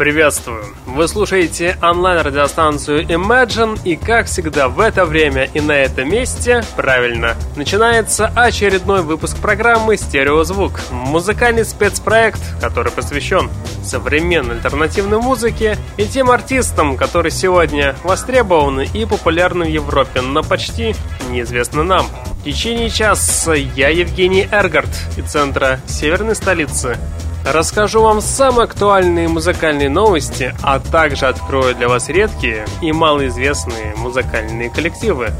Приветствую! 0.00 0.64
Вы 0.86 1.06
слушаете 1.08 1.76
онлайн-радиостанцию 1.82 3.02
Imagine, 3.02 3.78
и 3.84 3.96
как 3.96 4.28
всегда 4.28 4.70
в 4.70 4.80
это 4.80 5.04
время 5.04 5.50
и 5.52 5.60
на 5.60 5.72
этом 5.72 6.08
месте, 6.08 6.64
правильно, 6.74 7.36
начинается 7.54 8.32
очередной 8.34 9.02
выпуск 9.02 9.36
программы 9.36 9.98
«Стереозвук»— 9.98 10.80
музыкальный 10.90 11.66
спецпроект, 11.66 12.40
который 12.62 12.90
посвящен 12.90 13.50
современной 13.84 14.54
альтернативной 14.54 15.18
музыке 15.18 15.76
и 15.98 16.06
тем 16.06 16.30
артистам, 16.30 16.96
которые 16.96 17.30
сегодня 17.30 17.94
востребованы 18.02 18.88
и 18.94 19.04
популярны 19.04 19.66
в 19.66 19.68
Европе, 19.68 20.22
но 20.22 20.42
почти 20.42 20.94
неизвестны 21.28 21.82
нам. 21.82 22.06
В 22.40 22.44
течение 22.44 22.88
часа 22.88 23.52
я 23.52 23.90
Евгений 23.90 24.48
Эргард 24.50 24.88
из 25.18 25.30
центра 25.30 25.78
северной 25.86 26.36
столицы 26.36 26.96
Расскажу 27.44 28.02
вам 28.02 28.20
самые 28.20 28.64
актуальные 28.64 29.28
музыкальные 29.28 29.88
новости, 29.88 30.54
а 30.62 30.78
также 30.78 31.26
открою 31.26 31.74
для 31.74 31.88
вас 31.88 32.08
редкие 32.08 32.66
и 32.82 32.92
малоизвестные 32.92 33.94
музыкальные 33.96 34.70
коллективы. 34.70 35.30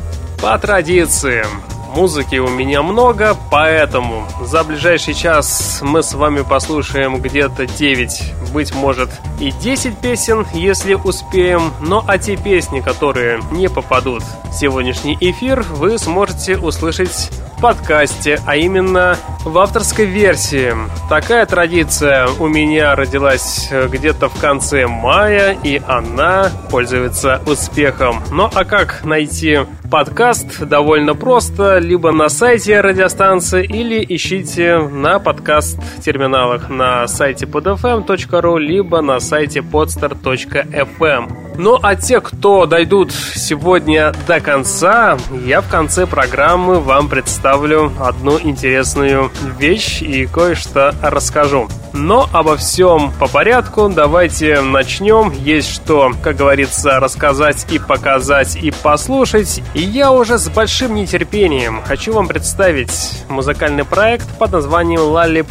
По 0.41 0.59
традиции, 0.59 1.45
музыки 1.95 2.37
у 2.37 2.49
меня 2.49 2.83
много, 2.83 3.37
поэтому 3.51 4.27
за 4.43 4.65
ближайший 4.65 5.15
час 5.15 5.81
мы 5.83 6.03
с 6.03 6.15
вами 6.15 6.43
послушаем 6.43 7.21
где-то 7.21 7.67
9, 7.67 8.35
быть 8.53 8.75
может 8.75 9.11
и 9.39 9.51
10 9.51 9.99
песен, 9.99 10.47
если 10.53 10.95
успеем. 10.95 11.73
Но 11.81 12.05
а 12.07 12.19
те 12.19 12.37
песни, 12.37 12.81
которые 12.81 13.41
не 13.51 13.69
попадут 13.69 14.23
в 14.23 14.53
сегодняшний 14.53 15.17
эфир, 15.21 15.63
вы 15.63 15.99
сможете 15.99 16.57
услышать 16.59 17.31
подкасте, 17.61 18.41
а 18.47 18.57
именно 18.57 19.17
в 19.45 19.59
авторской 19.59 20.07
версии. 20.07 20.75
Такая 21.09 21.47
традиция 21.47 22.29
у 22.39 22.49
меня 22.49 22.95
родилась 22.97 23.69
э, 23.71 23.87
где-то 23.89 24.29
в 24.29 24.41
конце 24.41 24.87
мая, 24.87 25.57
и 25.63 25.81
она 25.87 26.51
пользуется 26.71 27.41
успехом. 27.47 28.23
Ну 28.33 28.49
а 28.53 28.65
как 28.65 29.05
найти 29.05 29.59
подкаст? 29.91 30.61
Довольно 30.61 31.15
просто. 31.15 31.80
Либо 31.81 32.13
на 32.13 32.29
сайте 32.29 32.79
радиостанции, 32.83 33.65
или 33.65 34.05
ищите 34.07 34.79
на 34.79 35.19
подкаст-терминалах 35.19 36.69
на 36.69 37.09
сайте 37.09 37.47
podfm.ru, 37.47 38.59
либо 38.59 39.01
на 39.01 39.19
сайте 39.19 39.61
podstar.fm. 39.61 41.57
Ну 41.57 41.79
а 41.83 41.97
те, 41.97 42.21
кто 42.21 42.67
дойдут 42.67 43.13
сегодня 43.13 44.13
до 44.27 44.41
конца, 44.41 45.17
я 45.47 45.63
в 45.63 45.71
конце 45.71 46.07
программы 46.07 46.81
вам 46.81 47.09
представлю 47.09 47.91
одну 47.99 48.39
интересную 48.39 49.31
вещь 49.59 50.03
и 50.03 50.27
кое-что 50.27 50.95
расскажу. 51.03 51.69
Но 51.93 52.29
обо 52.33 52.57
всем 52.57 53.13
по 53.19 53.27
порядку, 53.27 53.89
давайте 53.89 54.61
начнем. 54.61 55.31
Есть 55.31 55.71
что, 55.71 56.13
как 56.23 56.37
говорится, 56.37 57.01
рассказать 57.01 57.67
и 57.71 57.79
показать 57.79 58.57
и 58.57 58.71
послушать. 58.71 59.63
И 59.75 59.81
я 59.81 60.13
уже 60.13 60.39
с 60.39 60.49
большим 60.49 60.95
нетерпением 60.95 61.83
хочу 61.83 62.13
вам 62.13 62.29
представить 62.29 63.25
музыкальный 63.29 63.85
проект 63.85 64.29
под 64.39 64.53
названием 64.53 65.01
Лали. 65.01 65.45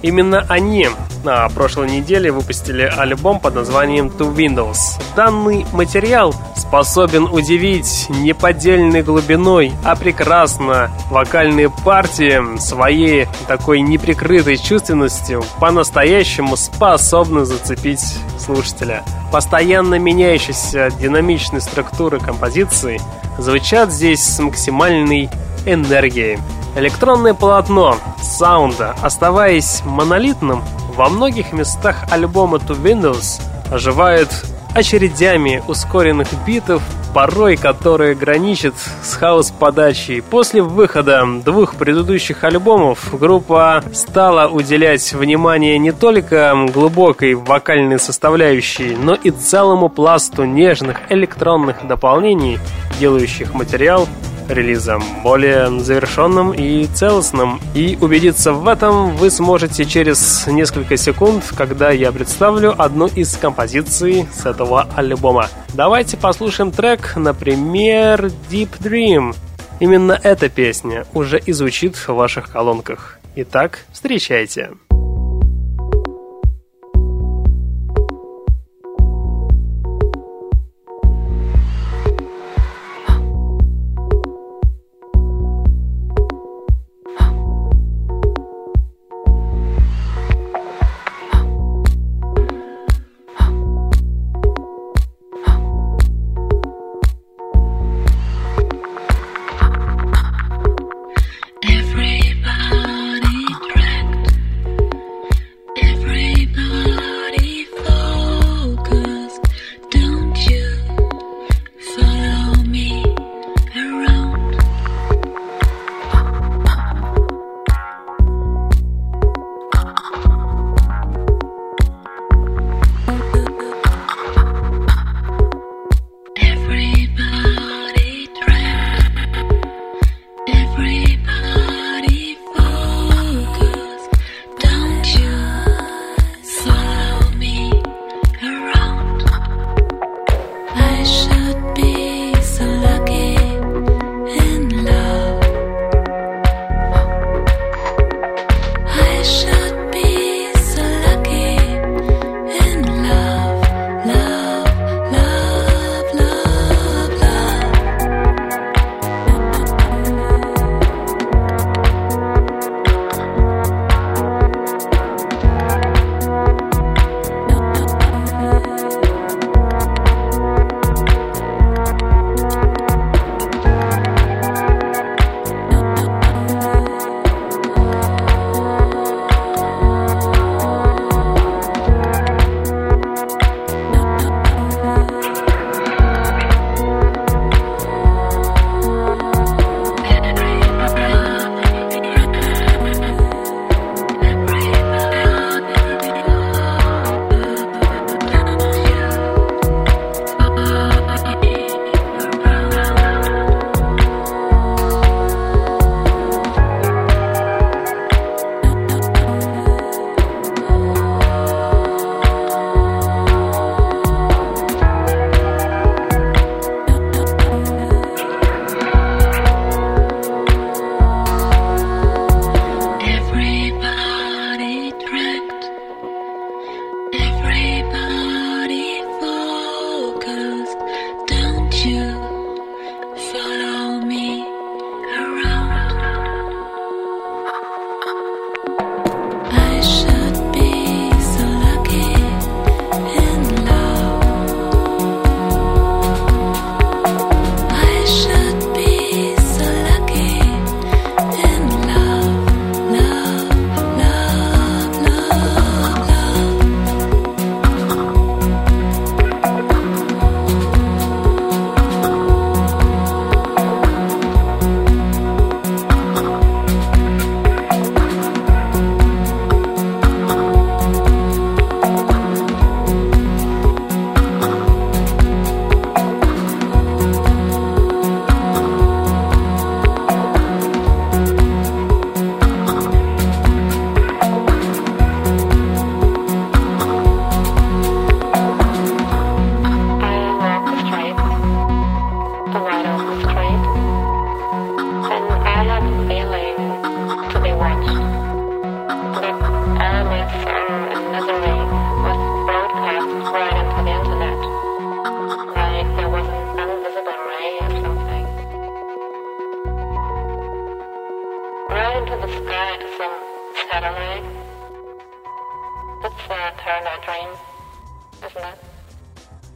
Именно 0.00 0.46
они 0.48 0.88
на 1.24 1.48
прошлой 1.48 1.90
неделе 1.90 2.30
выпустили 2.30 2.82
альбом 2.82 3.40
под 3.40 3.56
названием 3.56 4.08
Two 4.08 4.34
Windows. 4.34 4.78
Данный 5.16 5.66
материал 5.72 6.34
способен 6.68 7.24
удивить 7.24 8.06
не 8.10 8.34
поддельной 8.34 9.02
глубиной, 9.02 9.72
а 9.84 9.96
прекрасно 9.96 10.90
вокальные 11.08 11.70
партии 11.70 12.58
своей 12.58 13.26
такой 13.46 13.80
неприкрытой 13.80 14.58
чувственностью 14.58 15.42
по-настоящему 15.60 16.58
способны 16.58 17.46
зацепить 17.46 18.18
слушателя. 18.38 19.02
Постоянно 19.32 19.98
меняющиеся 19.98 20.90
динамичные 21.00 21.62
структуры 21.62 22.20
композиции 22.20 23.00
звучат 23.38 23.90
здесь 23.90 24.22
с 24.22 24.38
максимальной 24.38 25.30
энергией. 25.64 26.38
Электронное 26.76 27.32
полотно 27.32 27.96
саунда, 28.20 28.94
оставаясь 29.00 29.80
монолитным, 29.86 30.62
во 30.94 31.08
многих 31.08 31.54
местах 31.54 32.04
альбома 32.10 32.58
To 32.58 32.78
Windows 32.78 33.40
оживает 33.72 34.28
очередями 34.74 35.62
ускоренных 35.66 36.28
битов, 36.46 36.82
порой 37.14 37.56
которые 37.56 38.14
граничат 38.14 38.74
с 39.02 39.14
хаос-подачей. 39.14 40.22
После 40.22 40.62
выхода 40.62 41.24
двух 41.44 41.74
предыдущих 41.74 42.44
альбомов 42.44 43.18
группа 43.18 43.82
стала 43.92 44.48
уделять 44.48 45.12
внимание 45.12 45.78
не 45.78 45.92
только 45.92 46.54
глубокой 46.72 47.34
вокальной 47.34 47.98
составляющей, 47.98 48.96
но 48.96 49.14
и 49.14 49.30
целому 49.30 49.88
пласту 49.88 50.44
нежных 50.44 51.10
электронных 51.10 51.86
дополнений, 51.86 52.58
делающих 53.00 53.54
материал 53.54 54.06
релизом 54.48 55.02
более 55.22 55.80
завершенным 55.80 56.52
и 56.52 56.86
целостным. 56.86 57.60
И 57.74 57.98
убедиться 58.00 58.52
в 58.52 58.66
этом 58.66 59.16
вы 59.16 59.30
сможете 59.30 59.84
через 59.84 60.46
несколько 60.46 60.96
секунд, 60.96 61.44
когда 61.56 61.90
я 61.90 62.12
представлю 62.12 62.74
одну 62.80 63.06
из 63.06 63.36
композиций 63.36 64.26
с 64.32 64.46
этого 64.46 64.88
альбома. 64.96 65.48
Давайте 65.74 66.16
послушаем 66.16 66.70
трек, 66.70 67.14
например, 67.16 68.26
Deep 68.50 68.70
Dream. 68.80 69.34
Именно 69.80 70.18
эта 70.22 70.48
песня 70.48 71.06
уже 71.14 71.38
и 71.38 71.52
звучит 71.52 71.94
в 71.96 72.08
ваших 72.08 72.50
колонках. 72.50 73.18
Итак, 73.36 73.80
встречайте. 73.92 74.70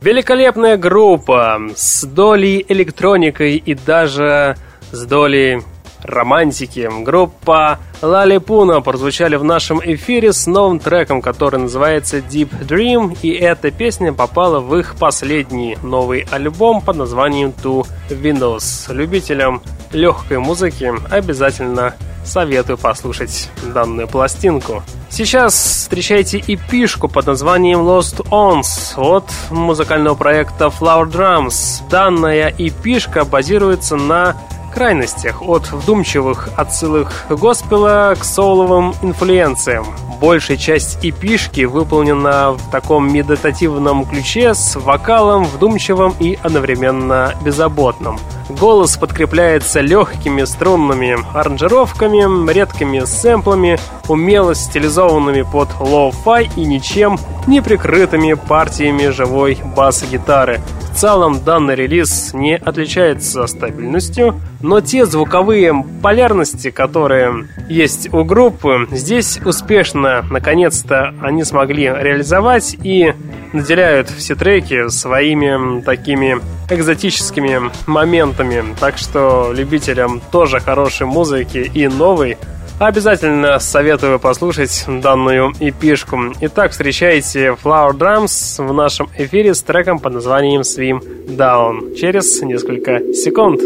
Великолепная 0.00 0.76
группа 0.76 1.61
с 1.76 2.05
долей 2.05 2.64
электроникой 2.69 3.56
и 3.56 3.75
даже 3.75 4.56
с 4.91 5.06
долей 5.06 5.62
романтики. 6.02 6.90
Группа 7.02 7.78
Лалипуна 8.00 8.81
прозвучали 8.81 9.37
в 9.37 9.44
нашем 9.44 9.81
эфире 9.82 10.32
с 10.32 10.46
новым 10.46 10.78
треком, 10.78 11.22
который 11.22 11.60
называется 11.60 12.19
Deep 12.19 12.66
Dream, 12.66 13.16
и 13.22 13.31
эта 13.31 13.70
песня 13.70 14.12
попала 14.12 14.60
в 14.60 14.76
их 14.76 14.96
последний 14.96 15.76
новый 15.82 16.26
альбом 16.31 16.81
под 16.81 16.96
названием 16.96 17.52
To 17.62 17.87
Windows. 18.10 18.93
Любителям 18.93 19.62
легкой 19.93 20.38
музыки 20.38 20.93
обязательно 21.10 21.94
советую 22.25 22.78
послушать 22.78 23.50
данную 23.75 24.08
пластинку. 24.08 24.82
Сейчас 25.10 25.54
встречайте 25.54 26.38
эпишку 26.38 27.08
под 27.08 27.26
названием 27.26 27.81
Lost 27.81 28.26
Ons 28.31 28.94
от 28.96 29.28
музыкального 29.50 30.14
проекта 30.14 30.66
Flower 30.66 31.10
Drums. 31.10 31.82
Данная 31.90 32.54
эпишка 32.56 33.25
базируется 33.25 33.96
на 33.96 34.37
крайностях, 34.72 35.42
от 35.42 35.70
вдумчивых 35.70 36.48
отсылок 36.56 37.26
госпела 37.28 38.14
к 38.19 38.24
соуловым 38.24 38.94
инфлюенциям. 39.02 39.86
Большая 40.20 40.56
часть 40.56 40.98
эпишки 41.02 41.64
выполнена 41.64 42.52
в 42.52 42.70
таком 42.70 43.12
медитативном 43.12 44.04
ключе 44.04 44.54
с 44.54 44.76
вокалом 44.76 45.44
вдумчивым 45.44 46.14
и 46.20 46.38
одновременно 46.42 47.35
беззаботным. 47.44 48.18
Голос 48.49 48.97
подкрепляется 48.97 49.80
легкими 49.80 50.44
струнными 50.44 51.18
аранжировками, 51.35 52.52
редкими 52.52 53.00
сэмплами, 53.00 53.78
умело 54.08 54.54
стилизованными 54.54 55.42
под 55.42 55.68
лоу-фай 55.80 56.50
и 56.54 56.64
ничем 56.64 57.18
не 57.47 57.61
прикрытыми 57.61 58.35
партиями 58.35 59.08
живой 59.08 59.58
бас-гитары. 59.76 60.61
В 60.92 60.94
целом 60.94 61.42
данный 61.42 61.75
релиз 61.75 62.32
не 62.34 62.56
отличается 62.56 63.46
стабильностью, 63.46 64.38
но 64.61 64.80
те 64.80 65.06
звуковые 65.06 65.75
полярности, 66.02 66.70
которые 66.70 67.49
есть 67.68 68.12
у 68.12 68.22
группы, 68.25 68.87
здесь 68.90 69.40
успешно, 69.44 70.22
наконец-то, 70.30 71.14
они 71.22 71.44
смогли 71.44 71.84
реализовать 71.84 72.76
и 72.82 73.14
наделяют 73.52 74.11
все 74.11 74.34
треки 74.34 74.88
своими 74.90 75.80
такими 75.80 76.40
экзотическими 76.70 77.70
моментами. 77.87 78.62
Так 78.78 78.99
что 78.99 79.50
любителям 79.52 80.20
тоже 80.30 80.61
хорошей 80.61 81.06
музыки 81.06 81.70
и 81.75 81.88
новой 81.88 82.37
Обязательно 82.79 83.59
советую 83.61 84.19
послушать 84.19 84.85
данную 84.88 85.52
эпишку. 85.61 86.19
Итак, 86.41 86.73
встречайте 86.73 87.57
Flower 87.62 87.93
Drums 87.93 88.64
в 88.64 88.73
нашем 88.73 89.09
эфире 89.17 89.55
с 89.55 89.62
треком 89.62 89.99
под 89.99 90.14
названием 90.14 90.62
Swim 90.62 91.00
Down 91.29 91.95
через 91.95 92.43
несколько 92.43 93.12
секунд. 93.14 93.61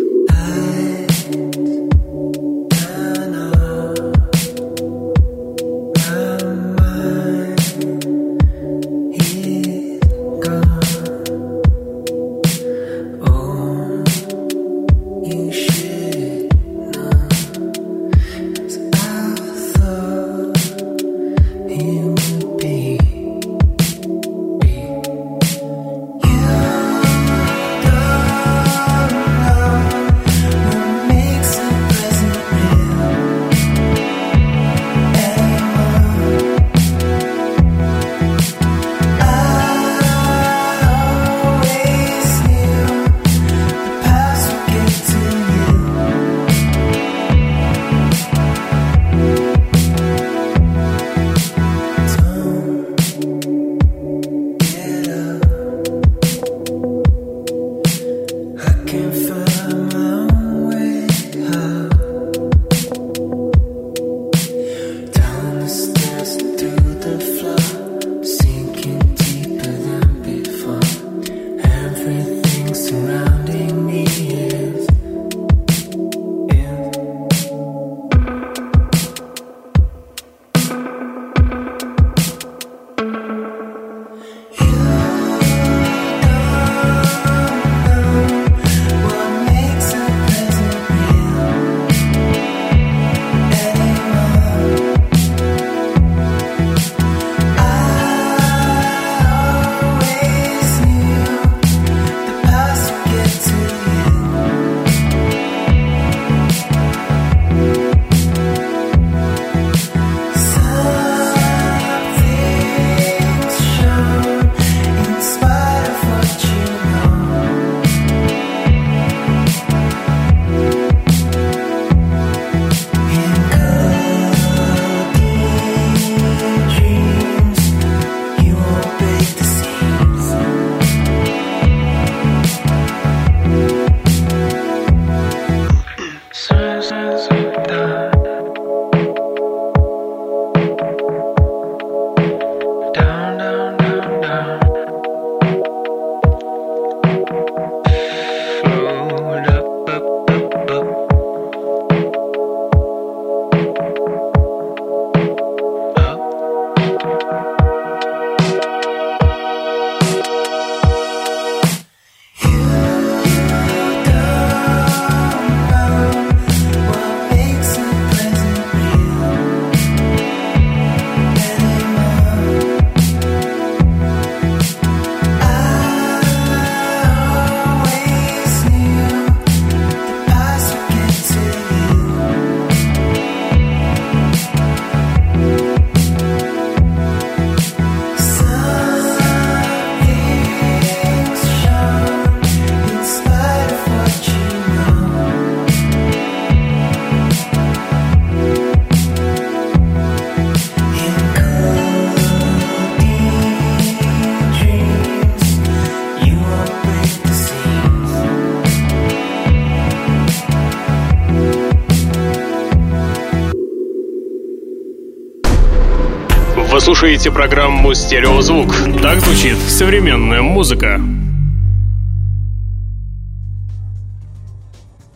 Слушаете 217.16 217.30
программу 217.30 217.94
«Стереозвук». 217.94 218.75
Так 219.00 219.20
звучит 219.20 219.56
современная 219.56 220.42
музыка. 220.42 221.00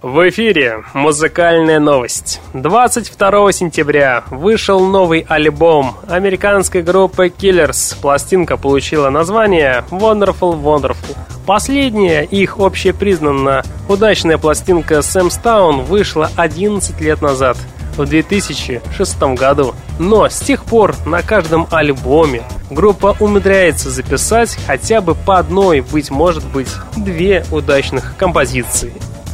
В 0.00 0.28
эфире 0.30 0.82
музыкальная 0.94 1.78
новость. 1.78 2.40
22 2.54 3.52
сентября 3.52 4.24
вышел 4.30 4.80
новый 4.80 5.26
альбом 5.28 5.96
американской 6.08 6.80
группы 6.80 7.26
Killers. 7.26 7.94
Пластинка 8.00 8.56
получила 8.56 9.10
название 9.10 9.84
Wonderful 9.90 10.58
Wonderful. 10.58 11.18
Последняя 11.44 12.22
их 12.22 12.58
общепризнанно 12.58 13.62
удачная 13.90 14.38
пластинка 14.38 15.00
Sam 15.00 15.28
Stone 15.28 15.84
вышла 15.84 16.30
11 16.36 16.98
лет 17.02 17.20
назад, 17.20 17.58
в 17.96 18.06
2006 18.06 19.22
году. 19.34 19.74
Но 19.98 20.28
с 20.28 20.40
тех 20.40 20.64
пор 20.64 20.94
на 21.06 21.22
каждом 21.22 21.66
альбоме 21.70 22.42
группа 22.70 23.16
умудряется 23.20 23.90
записать 23.90 24.56
хотя 24.66 25.00
бы 25.00 25.14
по 25.14 25.38
одной, 25.38 25.80
быть 25.80 26.10
может 26.10 26.44
быть, 26.46 26.68
две 26.96 27.44
удачных 27.50 28.14
композиции. 28.16 28.92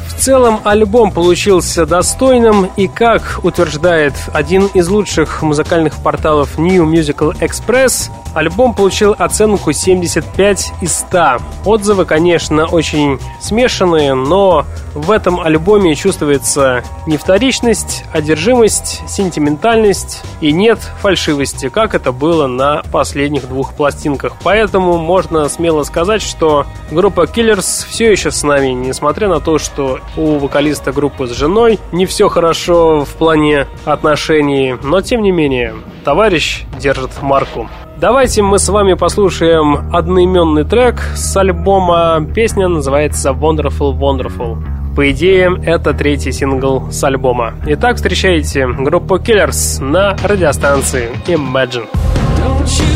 В 0.08 0.18
целом 0.18 0.60
альбом 0.64 1.12
получился 1.12 1.84
достойным 1.84 2.70
и, 2.76 2.88
как 2.88 3.40
утверждает 3.42 4.14
один 4.32 4.66
из 4.68 4.88
лучших 4.88 5.42
музыкальных 5.42 5.96
порталов 5.96 6.58
New 6.58 6.90
Musical 6.90 7.38
Express, 7.38 8.10
альбом 8.36 8.74
получил 8.74 9.16
оценку 9.18 9.72
75 9.72 10.72
из 10.82 10.98
100. 10.98 11.38
Отзывы, 11.64 12.04
конечно, 12.04 12.66
очень 12.66 13.18
смешанные, 13.40 14.12
но 14.12 14.66
в 14.94 15.10
этом 15.10 15.40
альбоме 15.40 15.94
чувствуется 15.94 16.84
не 17.06 17.16
вторичность, 17.16 18.04
одержимость, 18.12 19.02
сентиментальность 19.08 20.22
и 20.42 20.52
нет 20.52 20.78
фальшивости, 21.00 21.70
как 21.70 21.94
это 21.94 22.12
было 22.12 22.46
на 22.46 22.82
последних 22.92 23.48
двух 23.48 23.72
пластинках. 23.72 24.34
Поэтому 24.42 24.98
можно 24.98 25.48
смело 25.48 25.82
сказать, 25.84 26.20
что 26.20 26.66
группа 26.90 27.24
Killers 27.24 27.86
все 27.88 28.12
еще 28.12 28.30
с 28.30 28.42
нами, 28.42 28.68
несмотря 28.68 29.28
на 29.28 29.40
то, 29.40 29.58
что 29.58 30.00
у 30.14 30.36
вокалиста 30.36 30.92
группы 30.92 31.26
с 31.26 31.30
женой 31.30 31.78
не 31.90 32.04
все 32.04 32.28
хорошо 32.28 33.06
в 33.06 33.14
плане 33.14 33.66
отношений, 33.86 34.76
но 34.82 35.00
тем 35.00 35.22
не 35.22 35.32
менее, 35.32 35.74
товарищ 36.04 36.64
держит 36.78 37.22
марку. 37.22 37.66
Давайте 37.98 38.42
мы 38.42 38.58
с 38.58 38.68
вами 38.68 38.92
послушаем 38.92 39.90
одноименный 39.90 40.64
трек 40.64 41.00
с 41.14 41.34
альбома. 41.34 42.26
Песня 42.34 42.68
называется 42.68 43.30
Wonderful 43.30 43.98
Wonderful. 43.98 44.58
По 44.94 45.10
идее, 45.10 45.58
это 45.64 45.94
третий 45.94 46.30
сингл 46.30 46.90
с 46.90 47.02
альбома. 47.04 47.54
Итак, 47.66 47.96
встречайте 47.96 48.66
группу 48.66 49.16
Killers 49.16 49.82
на 49.82 50.14
радиостанции 50.22 51.08
Imagine. 51.26 51.86
Don't 52.38 52.66
you 52.66 52.86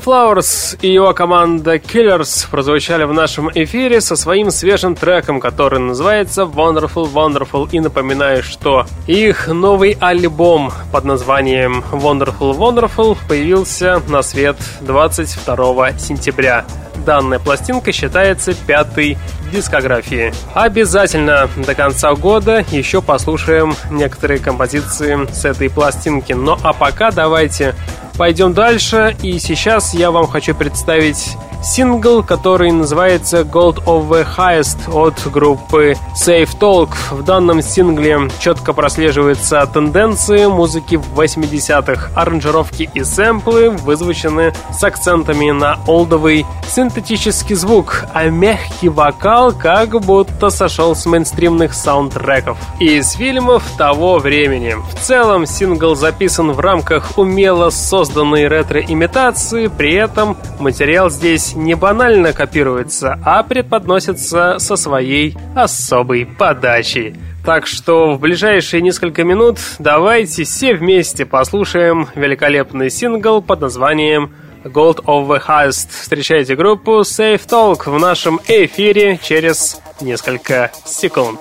Флауэрс 0.00 0.76
и 0.80 0.92
его 0.92 1.12
команда 1.14 1.76
Killers 1.76 2.48
прозвучали 2.50 3.04
в 3.04 3.12
нашем 3.12 3.50
эфире 3.54 4.00
со 4.00 4.16
своим 4.16 4.50
свежим 4.50 4.94
треком, 4.94 5.40
который 5.40 5.78
называется 5.78 6.42
Wonderful 6.42 7.12
Wonderful. 7.12 7.68
И 7.72 7.80
напоминаю, 7.80 8.42
что 8.42 8.86
их 9.06 9.48
новый 9.48 9.96
альбом 10.00 10.72
под 10.92 11.04
названием 11.04 11.84
Wonderful 11.92 12.56
Wonderful 12.56 13.16
появился 13.28 14.02
на 14.08 14.22
свет 14.22 14.56
22 14.80 15.98
сентября. 15.98 16.64
Данная 17.04 17.38
пластинка 17.38 17.92
считается 17.92 18.54
пятой 18.54 19.18
дискографии. 19.52 20.32
Обязательно 20.54 21.48
до 21.56 21.74
конца 21.74 22.14
года 22.14 22.64
еще 22.70 23.02
послушаем 23.02 23.74
некоторые 23.90 24.40
композиции 24.40 25.26
с 25.32 25.44
этой 25.44 25.68
пластинки. 25.68 26.32
Ну 26.32 26.56
а 26.62 26.72
пока 26.72 27.10
давайте 27.10 27.74
пойдем 28.16 28.52
дальше. 28.52 29.16
И 29.22 29.38
сейчас 29.38 29.94
я 29.94 30.10
вам 30.10 30.26
хочу 30.26 30.54
представить 30.54 31.36
сингл, 31.62 32.22
который 32.22 32.72
называется 32.72 33.40
Gold 33.40 33.84
of 33.84 34.08
the 34.08 34.26
Highest 34.36 34.92
от 34.92 35.14
группы 35.32 35.94
Safe 36.14 36.50
Talk. 36.58 36.90
В 37.10 37.22
данном 37.22 37.62
сингле 37.62 38.28
четко 38.40 38.72
прослеживаются 38.72 39.64
тенденции 39.66 40.46
музыки 40.46 40.96
в 40.96 41.18
80-х. 41.18 42.10
Аранжировки 42.14 42.90
и 42.92 43.04
сэмплы 43.04 43.70
вызвучены 43.70 44.52
с 44.72 44.82
акцентами 44.82 45.50
на 45.50 45.78
олдовый 45.86 46.44
синтетический 46.68 47.54
звук, 47.54 48.04
а 48.12 48.24
мягкий 48.28 48.88
вокал 48.88 49.52
как 49.52 50.00
будто 50.00 50.50
сошел 50.50 50.96
с 50.96 51.06
мейнстримных 51.06 51.74
саундтреков 51.74 52.58
и 52.80 52.96
из 52.96 53.12
фильмов 53.12 53.62
того 53.76 54.18
времени. 54.18 54.76
В 54.92 55.00
целом 55.00 55.46
сингл 55.46 55.94
записан 55.94 56.52
в 56.52 56.60
рамках 56.60 57.18
умело 57.18 57.70
созданной 57.70 58.48
ретро-имитации, 58.48 59.68
при 59.68 59.94
этом 59.94 60.36
материал 60.58 61.10
здесь 61.10 61.51
не 61.54 61.74
банально 61.74 62.32
копируется, 62.32 63.18
а 63.24 63.42
преподносится 63.42 64.58
со 64.58 64.76
своей 64.76 65.36
особой 65.54 66.26
подачей. 66.26 67.16
Так 67.44 67.66
что 67.66 68.14
в 68.14 68.20
ближайшие 68.20 68.82
несколько 68.82 69.24
минут 69.24 69.58
давайте 69.78 70.44
все 70.44 70.74
вместе 70.74 71.26
послушаем 71.26 72.08
великолепный 72.14 72.88
сингл 72.88 73.42
под 73.42 73.60
названием 73.60 74.32
Gold 74.64 75.04
of 75.04 75.26
the 75.28 75.42
Highest. 75.44 75.88
Встречайте 75.90 76.54
группу 76.54 77.00
Safe 77.00 77.44
Talk 77.44 77.90
в 77.90 77.98
нашем 77.98 78.40
эфире 78.46 79.18
через 79.22 79.80
несколько 80.00 80.70
секунд. 80.84 81.40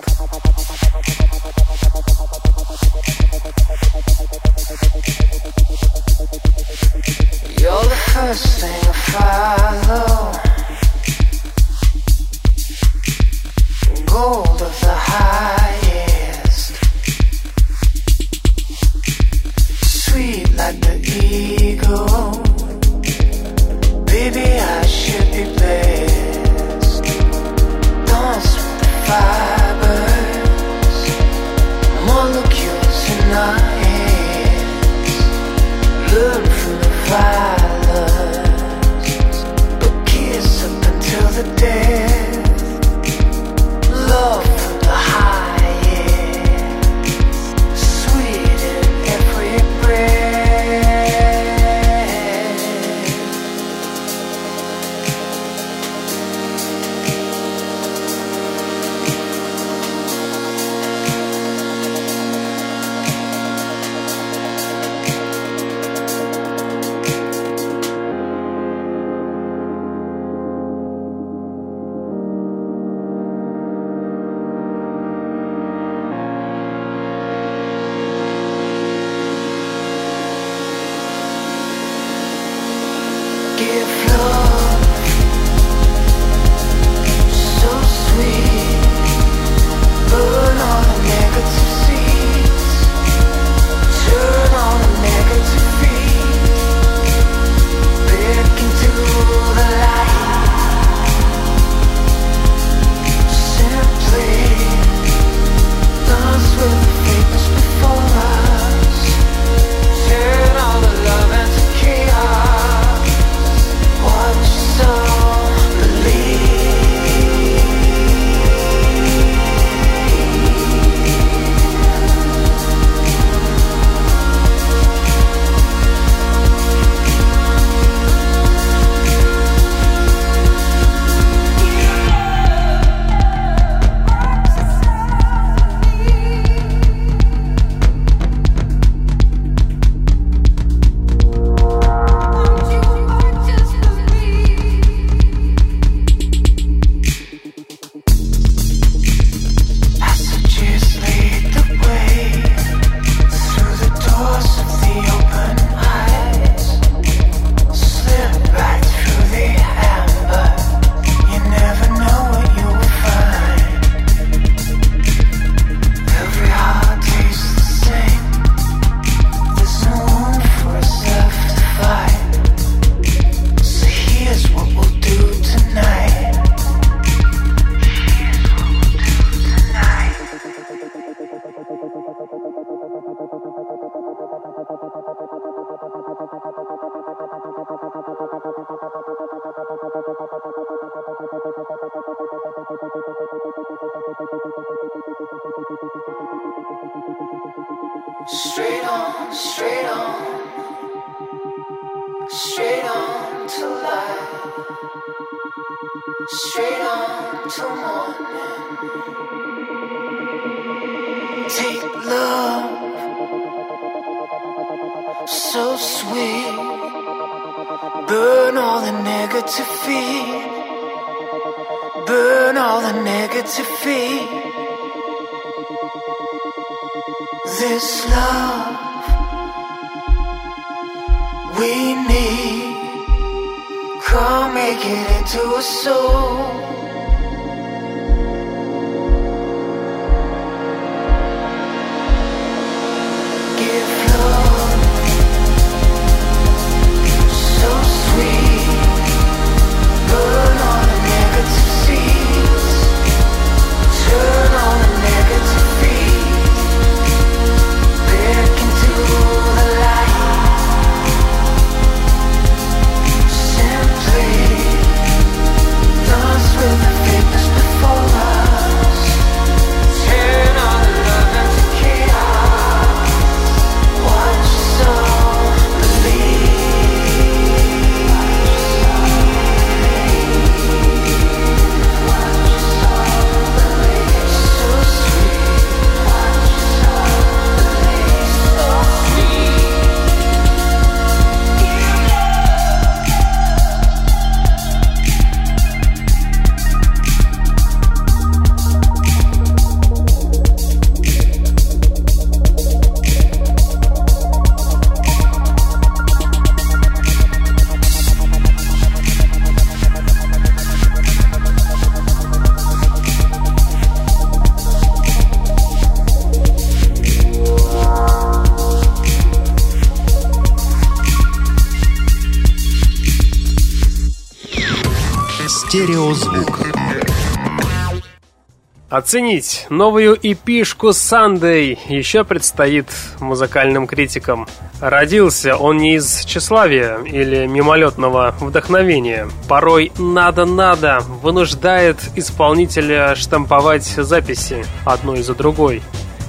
Оценить 328.91 329.67
новую 329.69 330.19
эпишку 330.21 330.89
Sunday 330.89 331.79
еще 331.87 332.25
предстоит 332.25 332.87
музыкальным 333.21 333.87
критикам. 333.87 334.49
Родился 334.81 335.55
он 335.55 335.77
не 335.77 335.95
из 335.95 336.25
тщеславия 336.25 336.97
или 336.97 337.45
мимолетного 337.47 338.35
вдохновения. 338.41 339.29
Порой 339.47 339.93
«надо-надо» 339.97 340.99
вынуждает 341.23 341.99
исполнителя 342.17 343.15
штамповать 343.15 343.85
записи 343.85 344.65
одной 344.83 345.21
за 345.21 345.35
другой. 345.35 345.81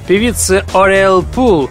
Певица 0.06 0.64
Ориэл 0.72 1.24
Пул 1.24 1.68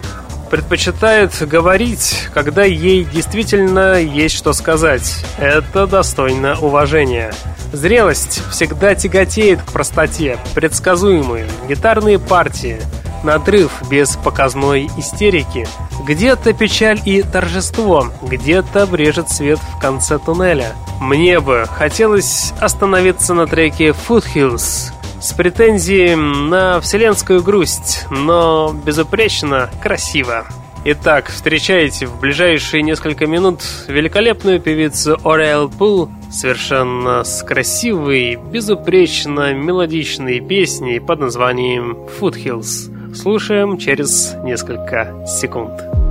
предпочитает 0.52 1.32
говорить, 1.48 2.28
когда 2.34 2.64
ей 2.64 3.04
действительно 3.04 3.98
есть 3.98 4.36
что 4.36 4.52
сказать. 4.52 5.24
Это 5.38 5.86
достойно 5.86 6.58
уважения. 6.60 7.32
Зрелость 7.72 8.42
всегда 8.50 8.94
тяготеет 8.94 9.62
к 9.62 9.72
простоте, 9.72 10.38
предсказуемые 10.54 11.46
гитарные 11.70 12.18
партии, 12.18 12.82
надрыв 13.24 13.72
без 13.88 14.16
показной 14.16 14.90
истерики. 14.98 15.66
Где-то 16.06 16.52
печаль 16.52 17.00
и 17.06 17.22
торжество, 17.22 18.08
где-то 18.20 18.86
брежет 18.86 19.30
свет 19.30 19.58
в 19.58 19.80
конце 19.80 20.18
туннеля. 20.18 20.74
Мне 21.00 21.40
бы 21.40 21.64
хотелось 21.66 22.52
остановиться 22.60 23.32
на 23.32 23.46
треке 23.46 23.94
Foothills 24.06 24.92
с 25.22 25.32
претензией 25.32 26.16
на 26.16 26.80
вселенскую 26.80 27.42
грусть, 27.42 28.06
но 28.10 28.74
безупречно 28.84 29.70
красиво. 29.80 30.46
Итак, 30.84 31.28
встречайте 31.28 32.06
в 32.06 32.18
ближайшие 32.18 32.82
несколько 32.82 33.26
минут 33.28 33.60
великолепную 33.86 34.60
певицу 34.60 35.16
Ориэл 35.24 35.68
Пул 35.68 36.10
совершенно 36.28 37.22
с 37.22 37.44
красивой, 37.44 38.34
безупречно 38.34 39.54
мелодичной 39.54 40.40
песней 40.40 41.00
под 41.00 41.20
названием 41.20 41.98
Foothills. 42.20 43.14
Слушаем 43.14 43.78
через 43.78 44.34
несколько 44.42 45.24
секунд. 45.26 46.01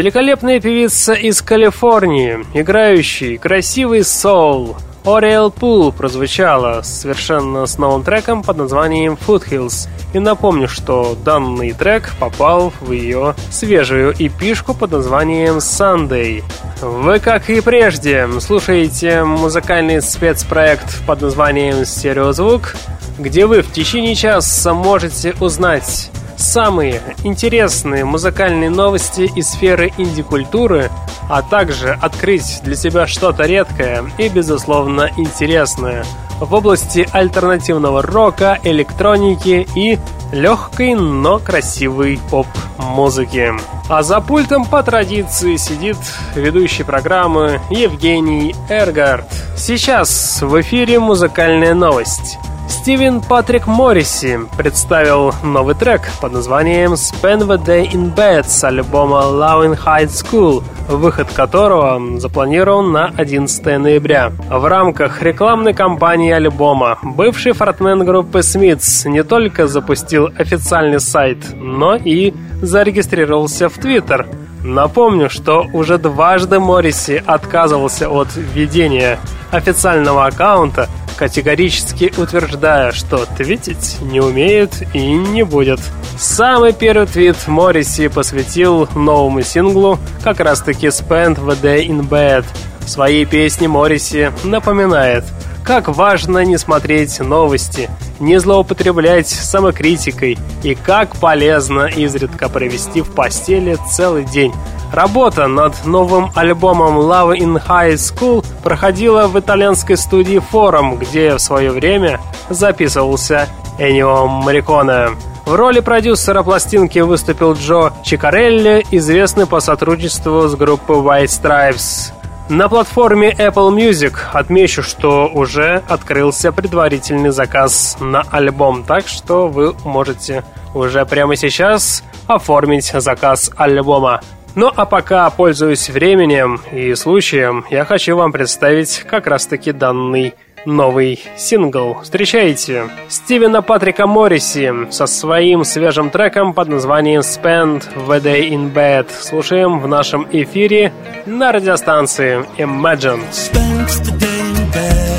Великолепная 0.00 0.60
певица 0.60 1.12
из 1.12 1.42
Калифорнии, 1.42 2.46
играющий 2.54 3.36
красивый 3.36 4.02
соул. 4.02 4.78
Ориэл 5.04 5.50
Пул 5.50 5.92
прозвучала 5.92 6.80
совершенно 6.80 7.66
с 7.66 7.76
новым 7.76 8.02
треком 8.02 8.42
под 8.42 8.56
названием 8.56 9.18
Foothills. 9.26 9.90
И 10.14 10.18
напомню, 10.18 10.68
что 10.68 11.18
данный 11.22 11.72
трек 11.72 12.12
попал 12.18 12.72
в 12.80 12.92
ее 12.92 13.34
свежую 13.50 14.14
эпишку 14.18 14.72
под 14.72 14.92
названием 14.92 15.58
Sunday. 15.58 16.44
Вы, 16.80 17.18
как 17.18 17.50
и 17.50 17.60
прежде, 17.60 18.26
слушаете 18.40 19.24
музыкальный 19.24 20.00
спецпроект 20.00 21.04
под 21.06 21.20
названием 21.20 21.84
Стереозвук, 21.84 22.74
где 23.18 23.44
вы 23.44 23.60
в 23.60 23.70
течение 23.70 24.14
часа 24.14 24.72
можете 24.72 25.34
узнать 25.40 26.10
самые 26.40 27.00
интересные 27.24 28.04
музыкальные 28.04 28.70
новости 28.70 29.30
из 29.34 29.50
сферы 29.50 29.92
инди-культуры, 29.98 30.90
а 31.28 31.42
также 31.42 31.98
открыть 32.00 32.60
для 32.62 32.76
себя 32.76 33.06
что-то 33.06 33.44
редкое 33.44 34.04
и, 34.18 34.28
безусловно, 34.28 35.10
интересное 35.16 36.04
в 36.40 36.54
области 36.54 37.06
альтернативного 37.12 38.02
рока, 38.02 38.58
электроники 38.64 39.68
и 39.76 39.98
легкой, 40.32 40.94
но 40.94 41.38
красивой 41.38 42.18
поп-музыки. 42.30 43.52
А 43.88 44.02
за 44.02 44.20
пультом 44.20 44.64
по 44.64 44.82
традиции 44.82 45.56
сидит 45.56 45.96
ведущий 46.34 46.84
программы 46.84 47.60
Евгений 47.70 48.54
Эргард. 48.68 49.26
Сейчас 49.56 50.40
в 50.40 50.60
эфире 50.60 50.98
музыкальная 50.98 51.74
новость. 51.74 52.38
Стивен 52.70 53.20
Патрик 53.20 53.66
Морриси 53.66 54.38
представил 54.56 55.34
новый 55.42 55.74
трек 55.74 56.02
под 56.20 56.32
названием 56.32 56.92
Spend 56.92 57.40
the 57.40 57.62
Day 57.62 57.90
in 57.90 58.14
Bed 58.14 58.44
с 58.46 58.62
альбома 58.62 59.22
Love 59.22 59.66
in 59.66 59.78
High 59.84 60.06
School, 60.06 60.62
выход 60.88 61.28
которого 61.32 62.18
запланирован 62.20 62.92
на 62.92 63.06
11 63.16 63.64
ноября. 63.80 64.30
В 64.48 64.64
рамках 64.66 65.20
рекламной 65.20 65.74
кампании 65.74 66.32
альбома 66.32 66.98
бывший 67.02 67.52
фронтмен 67.52 68.04
группы 68.04 68.38
Smiths 68.38 69.08
не 69.08 69.24
только 69.24 69.66
запустил 69.66 70.28
официальный 70.38 71.00
сайт, 71.00 71.38
но 71.52 71.96
и 71.96 72.32
зарегистрировался 72.62 73.68
в 73.68 73.74
Твиттер. 73.74 74.28
Напомню, 74.62 75.30
что 75.30 75.66
уже 75.72 75.98
дважды 75.98 76.60
Морриси 76.60 77.22
отказывался 77.24 78.10
от 78.10 78.28
введения 78.36 79.18
официального 79.50 80.26
аккаунта 80.26 80.88
категорически 81.16 82.12
утверждая, 82.16 82.92
что 82.92 83.26
твитить 83.36 83.98
не 84.00 84.20
умеет 84.20 84.82
и 84.94 85.12
не 85.12 85.42
будет. 85.42 85.80
Самый 86.18 86.72
первый 86.72 87.06
твит 87.06 87.36
Морриси 87.46 88.08
посвятил 88.08 88.88
новому 88.94 89.42
синглу, 89.42 89.98
как 90.24 90.40
раз 90.40 90.62
таки 90.62 90.86
Spend 90.86 91.36
the 91.36 91.60
Day 91.60 91.86
in 91.86 92.08
Bed. 92.08 92.46
В 92.80 92.88
своей 92.88 93.26
песне 93.26 93.68
Морриси 93.68 94.32
напоминает– 94.44 95.24
как 95.70 95.86
важно 95.86 96.44
не 96.44 96.58
смотреть 96.58 97.20
новости, 97.20 97.88
не 98.18 98.40
злоупотреблять 98.40 99.28
самокритикой 99.28 100.36
и 100.64 100.74
как 100.74 101.14
полезно 101.14 101.86
изредка 101.86 102.48
провести 102.48 103.02
в 103.02 103.12
постели 103.12 103.78
целый 103.88 104.24
день. 104.24 104.52
Работа 104.92 105.46
над 105.46 105.86
новым 105.86 106.32
альбомом 106.34 106.98
Love 106.98 107.38
in 107.38 107.62
High 107.64 107.94
School 107.94 108.44
проходила 108.64 109.28
в 109.28 109.38
итальянской 109.38 109.96
студии 109.96 110.42
Forum, 110.52 110.98
где 110.98 111.36
в 111.36 111.38
свое 111.38 111.70
время 111.70 112.18
записывался 112.48 113.46
Энио 113.78 114.26
Мариконе. 114.26 115.10
В 115.46 115.54
роли 115.54 115.78
продюсера 115.78 116.42
пластинки 116.42 116.98
выступил 116.98 117.52
Джо 117.52 117.92
Чикарелли, 118.02 118.84
известный 118.90 119.46
по 119.46 119.60
сотрудничеству 119.60 120.48
с 120.48 120.56
группой 120.56 120.96
White 120.96 121.26
Stripes. 121.26 122.19
На 122.50 122.68
платформе 122.68 123.30
Apple 123.30 123.70
Music 123.70 124.14
отмечу, 124.32 124.82
что 124.82 125.28
уже 125.32 125.84
открылся 125.88 126.50
предварительный 126.50 127.30
заказ 127.30 127.96
на 128.00 128.22
альбом, 128.22 128.82
так 128.82 129.06
что 129.06 129.46
вы 129.46 129.72
можете 129.84 130.42
уже 130.74 131.06
прямо 131.06 131.36
сейчас 131.36 132.02
оформить 132.26 132.86
заказ 132.92 133.52
альбома. 133.56 134.20
Ну 134.56 134.68
а 134.74 134.84
пока, 134.84 135.30
пользуясь 135.30 135.88
временем 135.90 136.60
и 136.72 136.96
случаем, 136.96 137.64
я 137.70 137.84
хочу 137.84 138.16
вам 138.16 138.32
представить 138.32 139.04
как 139.08 139.28
раз 139.28 139.46
таки 139.46 139.70
данный 139.70 140.34
новый 140.64 141.22
сингл. 141.36 141.98
Встречайте 142.02 142.88
Стивена 143.08 143.62
Патрика 143.62 144.06
Морриси 144.06 144.90
со 144.90 145.06
своим 145.06 145.64
свежим 145.64 146.10
треком 146.10 146.54
под 146.54 146.68
названием 146.68 147.20
Spend 147.20 147.84
the 148.06 148.20
Day 148.22 148.50
in 148.50 148.72
Bed. 148.72 149.10
Слушаем 149.10 149.80
в 149.80 149.88
нашем 149.88 150.26
эфире 150.30 150.92
на 151.26 151.52
радиостанции 151.52 152.44
Imagine. 152.58 153.20
Spent 153.30 153.88
the 154.04 154.18
day 154.18 154.40
in 154.40 154.72
bed. 154.72 155.10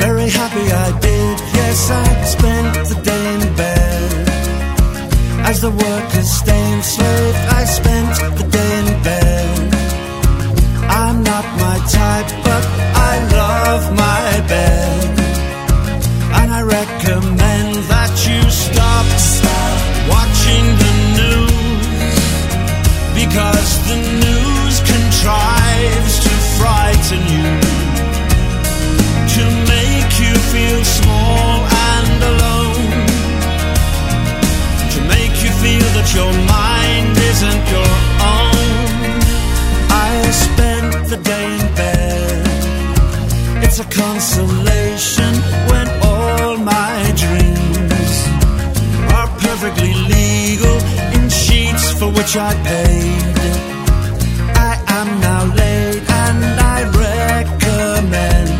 Very 0.00 0.28
happy 0.28 0.66
I 0.72 0.92
did. 1.00 1.40
Yes, 1.54 1.90
I 1.90 2.24
spent 2.24 2.74
the 2.88 3.02
day 3.02 3.34
in 3.34 3.54
bed. 3.56 3.80
As 5.44 5.60
the 5.60 5.70
workers 5.70 6.30
stay 6.30 6.72
enslaved, 6.74 7.36
I 7.58 7.64
spent 7.64 7.99
your 36.14 36.32
mind 36.32 37.16
isn't 37.16 37.64
your 37.70 37.92
own. 38.34 38.66
I 40.08 40.30
spent 40.46 41.08
the 41.08 41.16
day 41.16 41.46
in 41.58 41.74
bed. 41.74 42.46
It's 43.64 43.78
a 43.78 43.84
consolation 43.84 45.32
when 45.70 45.86
all 46.02 46.56
my 46.56 46.96
dreams 47.24 48.12
are 49.16 49.28
perfectly 49.38 49.94
legal 50.14 50.78
in 51.16 51.28
sheets 51.28 51.92
for 51.98 52.08
which 52.10 52.36
I 52.36 52.54
paid. 52.72 53.36
I 54.56 54.72
am 54.98 55.08
now 55.20 55.44
late 55.62 56.02
and 56.24 56.44
I 56.76 56.78
recommend 57.06 58.50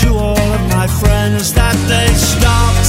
to 0.00 0.08
all 0.14 0.48
of 0.58 0.62
my 0.76 0.86
friends 1.00 1.52
that 1.54 1.76
they 1.88 2.12
stop. 2.14 2.81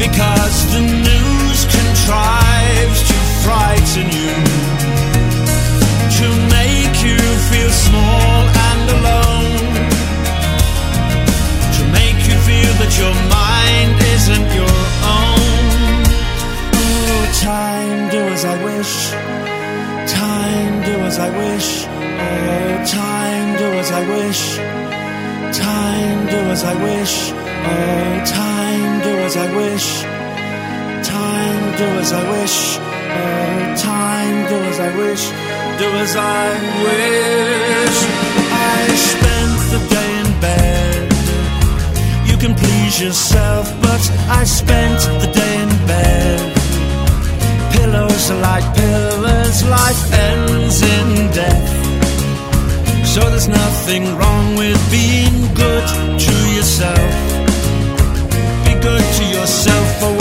Because 0.00 0.56
the 0.72 0.80
news 0.80 1.58
contrives 1.76 3.00
to 3.04 3.16
frighten 3.44 4.08
you 4.08 4.32
to 6.18 6.28
make 6.48 6.96
you 7.04 7.20
feel 7.50 7.70
small 7.86 8.40
and 8.68 8.84
alone. 8.96 9.72
To 11.76 11.82
make 11.98 12.20
you 12.28 12.36
feel 12.48 12.72
that 12.80 12.92
your 13.00 13.14
mind 13.28 13.94
isn't 14.16 14.48
your 14.60 14.78
own. 15.20 16.00
Oh, 16.80 17.24
time, 17.42 18.08
do 18.08 18.20
as 18.36 18.44
I 18.46 18.56
wish. 18.64 18.94
Time, 20.10 20.82
do 20.88 20.94
as 21.08 21.18
I 21.18 21.28
wish. 21.42 21.84
Oh, 21.86 22.84
time, 22.86 23.58
do 23.58 23.68
as 23.82 23.90
I 23.90 24.02
wish. 24.14 24.42
Time, 25.58 26.26
do 26.32 26.38
as 26.54 26.64
I 26.64 26.74
wish. 26.84 27.49
Oh, 27.68 28.24
time, 28.24 29.02
do 29.02 29.12
as 29.26 29.36
I 29.36 29.56
wish. 29.56 30.02
Time, 31.06 31.78
do 31.78 31.86
as 32.02 32.12
I 32.12 32.22
wish. 32.30 32.78
Oh, 32.78 33.74
time, 33.76 34.48
do 34.48 34.56
as 34.70 34.80
I 34.80 34.96
wish 34.96 35.50
do 35.80 35.88
as 36.04 36.14
I 36.14 36.46
wish. 36.84 37.98
I 38.76 38.80
spent 39.10 39.58
the 39.72 39.80
day 39.94 40.10
in 40.22 40.28
bed. 40.44 41.12
You 42.28 42.36
can 42.36 42.54
please 42.54 43.00
yourself, 43.00 43.66
but 43.80 44.02
I 44.28 44.44
spent 44.44 45.00
the 45.22 45.30
day 45.40 45.54
in 45.64 45.72
bed. 45.86 46.40
Pillows 47.72 48.30
are 48.30 48.42
like 48.50 48.66
pillars, 48.76 49.64
life 49.64 50.04
ends 50.28 50.82
in 50.82 51.08
death. 51.40 51.68
So 53.06 53.20
there's 53.30 53.48
nothing 53.48 54.04
wrong 54.18 54.56
with 54.56 54.78
being 54.90 55.38
good 55.54 55.86
to 56.26 56.34
yourself. 56.56 57.39
Good 58.80 59.04
to 59.16 59.24
yourself 59.26 60.19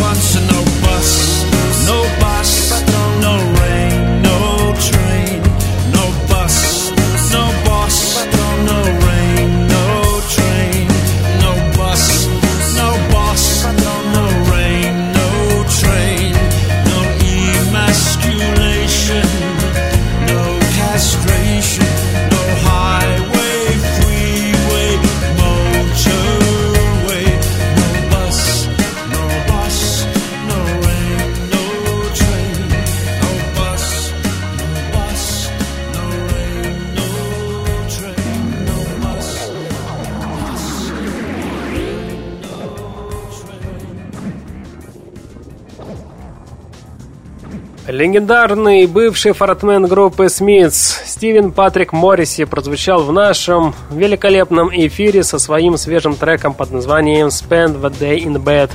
Легендарный 47.99 48.85
бывший 48.85 49.33
фортмен 49.33 49.85
группы 49.85 50.29
Смитс 50.29 51.01
Стивен 51.05 51.51
Патрик 51.51 51.91
Морриси 51.91 52.45
прозвучал 52.45 53.03
в 53.03 53.11
нашем 53.11 53.75
великолепном 53.91 54.69
эфире 54.71 55.21
со 55.21 55.37
своим 55.37 55.75
свежим 55.75 56.15
треком 56.15 56.53
под 56.53 56.71
названием 56.71 57.27
Spend 57.27 57.81
the 57.81 57.89
Day 57.91 58.23
in 58.23 58.41
Bed. 58.41 58.71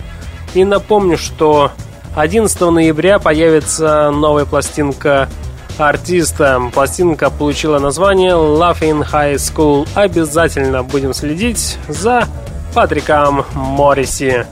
И 0.52 0.62
напомню, 0.62 1.16
что 1.16 1.72
11 2.14 2.60
ноября 2.60 3.18
появится 3.18 4.10
новая 4.10 4.44
пластинка 4.44 5.30
артиста. 5.78 6.60
Пластинка 6.74 7.30
получила 7.30 7.78
название 7.78 8.32
Laughing 8.32 9.10
High 9.10 9.36
School. 9.36 9.88
Обязательно 9.94 10.82
будем 10.82 11.14
следить 11.14 11.78
за 11.88 12.28
Патриком 12.74 13.46
Морриси. 13.54 14.44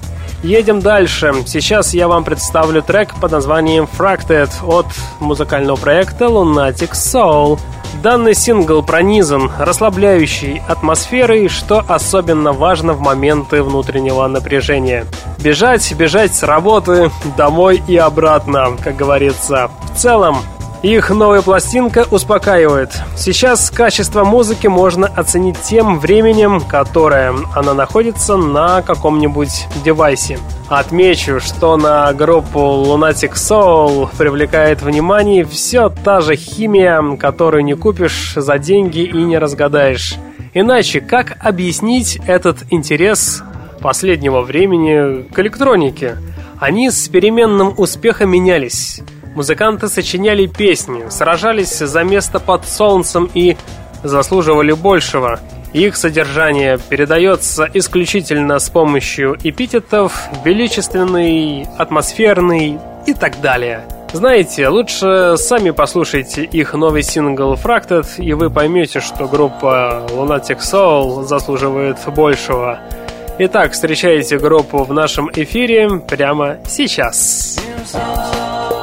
Едем 0.42 0.80
дальше. 0.80 1.32
Сейчас 1.46 1.94
я 1.94 2.08
вам 2.08 2.24
представлю 2.24 2.82
трек 2.82 3.14
под 3.20 3.30
названием 3.30 3.88
Fracted 3.96 4.50
от 4.66 4.86
музыкального 5.20 5.76
проекта 5.76 6.24
Lunatic 6.24 6.92
Soul. 6.92 7.60
Данный 8.02 8.34
сингл 8.34 8.82
пронизан 8.82 9.52
расслабляющей 9.56 10.60
атмосферой, 10.66 11.46
что 11.46 11.84
особенно 11.86 12.52
важно 12.52 12.92
в 12.92 13.00
моменты 13.00 13.62
внутреннего 13.62 14.26
напряжения. 14.26 15.06
Бежать, 15.38 15.92
бежать 15.94 16.34
с 16.34 16.42
работы, 16.42 17.12
домой 17.36 17.80
и 17.86 17.96
обратно, 17.96 18.70
как 18.82 18.96
говорится. 18.96 19.70
В 19.94 19.96
целом, 19.96 20.38
их 20.82 21.10
новая 21.10 21.42
пластинка 21.42 22.06
успокаивает. 22.10 22.90
Сейчас 23.16 23.70
качество 23.70 24.24
музыки 24.24 24.66
можно 24.66 25.06
оценить 25.06 25.60
тем 25.60 26.00
временем, 26.00 26.60
которое 26.60 27.34
она 27.54 27.72
находится 27.72 28.36
на 28.36 28.82
каком-нибудь 28.82 29.68
девайсе. 29.84 30.38
Отмечу, 30.68 31.38
что 31.38 31.76
на 31.76 32.12
группу 32.12 32.58
Lunatic 32.58 33.34
Soul 33.34 34.08
привлекает 34.18 34.82
внимание 34.82 35.44
все 35.44 35.88
та 35.88 36.20
же 36.20 36.34
химия, 36.34 37.00
которую 37.16 37.64
не 37.64 37.74
купишь 37.74 38.32
за 38.34 38.58
деньги 38.58 39.00
и 39.00 39.16
не 39.16 39.38
разгадаешь. 39.38 40.16
Иначе 40.52 41.00
как 41.00 41.36
объяснить 41.40 42.18
этот 42.26 42.64
интерес 42.70 43.42
последнего 43.80 44.40
времени 44.40 45.22
к 45.22 45.38
электронике? 45.38 46.16
Они 46.58 46.90
с 46.90 47.08
переменным 47.08 47.74
успехом 47.76 48.30
менялись. 48.30 49.00
Музыканты 49.34 49.88
сочиняли 49.88 50.46
песни, 50.46 51.08
сражались 51.08 51.78
за 51.78 52.04
место 52.04 52.38
под 52.38 52.68
солнцем 52.68 53.30
и 53.32 53.56
заслуживали 54.02 54.72
большего. 54.72 55.40
Их 55.72 55.96
содержание 55.96 56.78
передается 56.78 57.66
исключительно 57.72 58.58
с 58.58 58.68
помощью 58.68 59.38
эпитетов 59.42 60.28
«величественный», 60.44 61.66
«атмосферный» 61.78 62.78
и 63.06 63.14
так 63.14 63.40
далее. 63.40 63.84
Знаете, 64.12 64.68
лучше 64.68 65.36
сами 65.38 65.70
послушайте 65.70 66.44
их 66.44 66.74
новый 66.74 67.02
сингл 67.02 67.54
«Fracted», 67.54 68.06
и 68.18 68.34
вы 68.34 68.50
поймете, 68.50 69.00
что 69.00 69.26
группа 69.26 70.06
Lunatic 70.10 70.58
Soul 70.58 71.22
заслуживает 71.22 71.96
большего. 72.14 72.80
Итак, 73.38 73.72
встречайте 73.72 74.38
группу 74.38 74.84
в 74.84 74.92
нашем 74.92 75.30
эфире 75.32 75.88
прямо 76.06 76.58
сейчас. 76.68 77.56
Сейчас. 77.56 78.81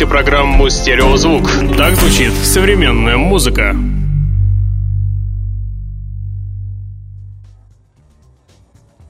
Слушаете 0.00 0.06
программу 0.06 0.70
«Стереозвук». 0.70 1.50
Так 1.76 1.94
звучит 1.94 2.32
современная 2.32 3.18
музыка. 3.18 3.76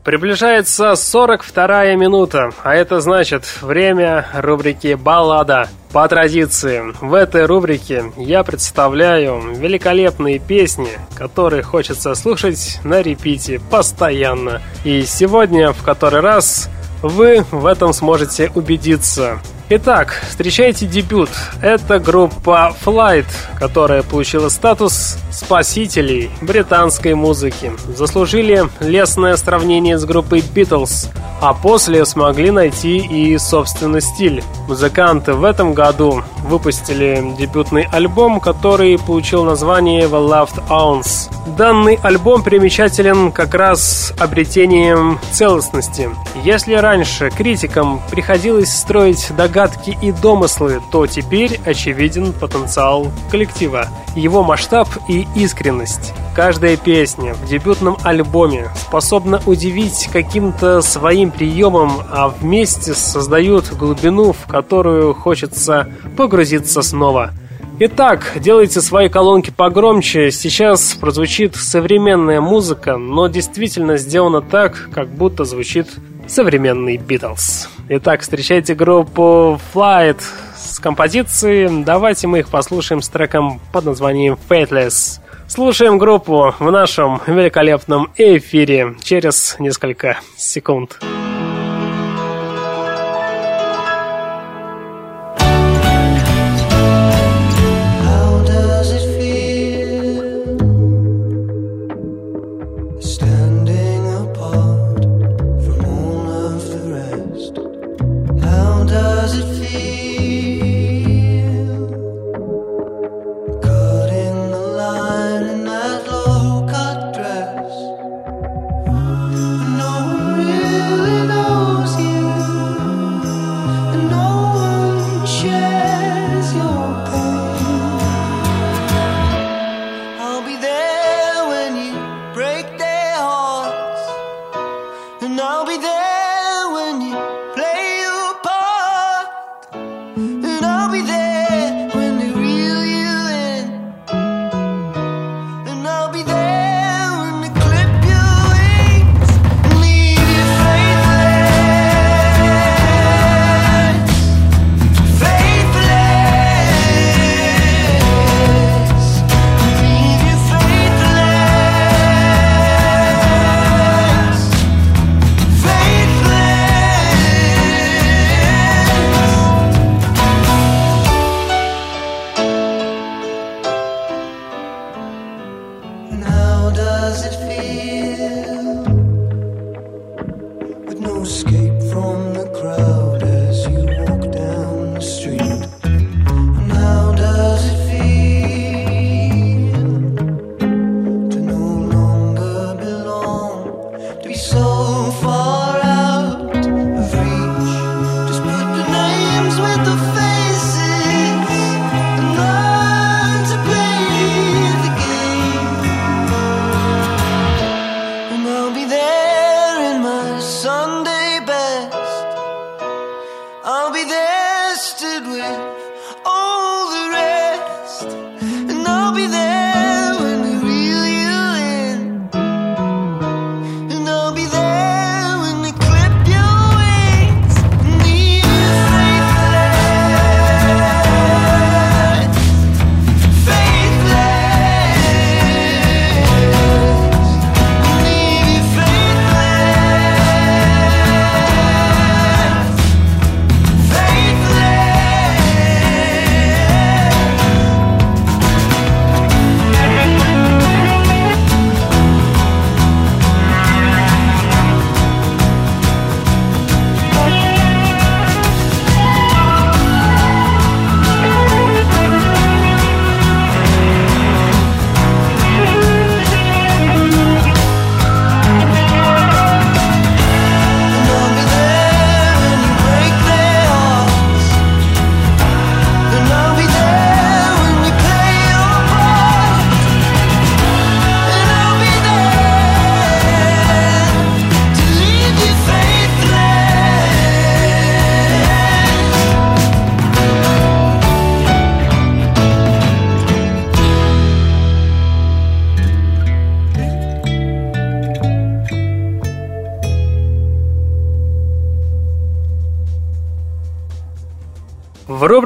Приближается 0.02 0.92
42-я 0.92 1.94
минута, 1.94 2.50
а 2.64 2.74
это 2.74 3.00
значит 3.00 3.44
время 3.62 4.26
рубрики 4.34 4.94
«Баллада». 4.94 5.68
По 5.92 6.08
традиции, 6.08 6.82
в 7.00 7.14
этой 7.14 7.46
рубрике 7.46 8.12
я 8.16 8.42
представляю 8.42 9.40
великолепные 9.54 10.40
песни, 10.40 10.90
которые 11.14 11.62
хочется 11.62 12.14
слушать 12.16 12.80
на 12.82 13.00
репите 13.00 13.60
постоянно. 13.70 14.60
И 14.84 15.02
сегодня 15.02 15.72
в 15.72 15.82
который 15.84 16.20
раз 16.20 16.68
вы 17.02 17.44
в 17.52 17.66
этом 17.66 17.92
сможете 17.92 18.50
убедиться. 18.54 19.38
Итак, 19.72 20.19
встречайте 20.40 20.86
дебют. 20.86 21.28
Это 21.60 21.98
группа 21.98 22.74
Flight, 22.82 23.26
которая 23.58 24.02
получила 24.02 24.48
статус 24.48 25.18
спасителей 25.30 26.30
британской 26.40 27.12
музыки. 27.12 27.72
Заслужили 27.94 28.64
лестное 28.80 29.36
сравнение 29.36 29.98
с 29.98 30.06
группой 30.06 30.38
Beatles, 30.38 31.10
а 31.40 31.54
после 31.54 32.04
смогли 32.04 32.50
найти 32.50 32.98
и 32.98 33.36
собственный 33.38 34.00
стиль. 34.00 34.42
Музыканты 34.68 35.34
в 35.34 35.44
этом 35.44 35.74
году 35.74 36.22
выпустили 36.44 37.34
дебютный 37.38 37.86
альбом, 37.90 38.40
который 38.40 38.98
получил 38.98 39.44
название 39.44 40.02
The 40.02 40.28
Loved 40.28 40.68
Ounce. 40.68 41.30
Данный 41.56 41.98
альбом 42.02 42.42
примечателен 42.42 43.32
как 43.32 43.54
раз 43.54 44.12
обретением 44.18 45.18
целостности. 45.32 46.10
Если 46.44 46.74
раньше 46.74 47.30
критикам 47.30 48.00
приходилось 48.10 48.72
строить 48.72 49.28
догадки 49.36 49.96
и 50.00 50.12
домыслы, 50.12 50.80
то 50.90 51.06
теперь 51.06 51.60
очевиден 51.64 52.32
потенциал 52.32 53.08
коллектива, 53.30 53.88
его 54.14 54.42
масштаб 54.42 54.88
и 55.08 55.26
искренность. 55.34 56.12
Каждая 56.42 56.78
песня 56.78 57.34
в 57.34 57.46
дебютном 57.46 57.98
альбоме 58.02 58.70
способна 58.74 59.42
удивить 59.44 60.08
каким-то 60.10 60.80
своим 60.80 61.32
приемом, 61.32 61.92
а 62.10 62.28
вместе 62.28 62.94
создают 62.94 63.68
глубину, 63.74 64.32
в 64.32 64.46
которую 64.46 65.12
хочется 65.12 65.92
погрузиться 66.16 66.80
снова. 66.80 67.32
Итак, 67.78 68.32
делайте 68.36 68.80
свои 68.80 69.10
колонки 69.10 69.50
погромче. 69.50 70.30
Сейчас 70.30 70.94
прозвучит 70.94 71.56
современная 71.56 72.40
музыка, 72.40 72.96
но 72.96 73.26
действительно 73.26 73.98
сделана 73.98 74.40
так, 74.40 74.88
как 74.94 75.10
будто 75.10 75.44
звучит 75.44 75.88
современный 76.26 76.96
Битлз. 76.96 77.68
Итак, 77.90 78.22
встречайте 78.22 78.74
группу 78.74 79.60
Flight 79.74 80.22
с 80.56 80.78
композицией. 80.78 81.84
Давайте 81.84 82.28
мы 82.28 82.38
их 82.38 82.48
послушаем 82.48 83.02
с 83.02 83.10
треком 83.10 83.60
под 83.72 83.84
названием 83.84 84.38
Fateless. 84.48 85.20
Слушаем 85.50 85.98
группу 85.98 86.54
в 86.60 86.70
нашем 86.70 87.20
великолепном 87.26 88.12
эфире 88.16 88.94
через 89.02 89.56
несколько 89.58 90.20
секунд. 90.36 91.00
В 91.00 91.19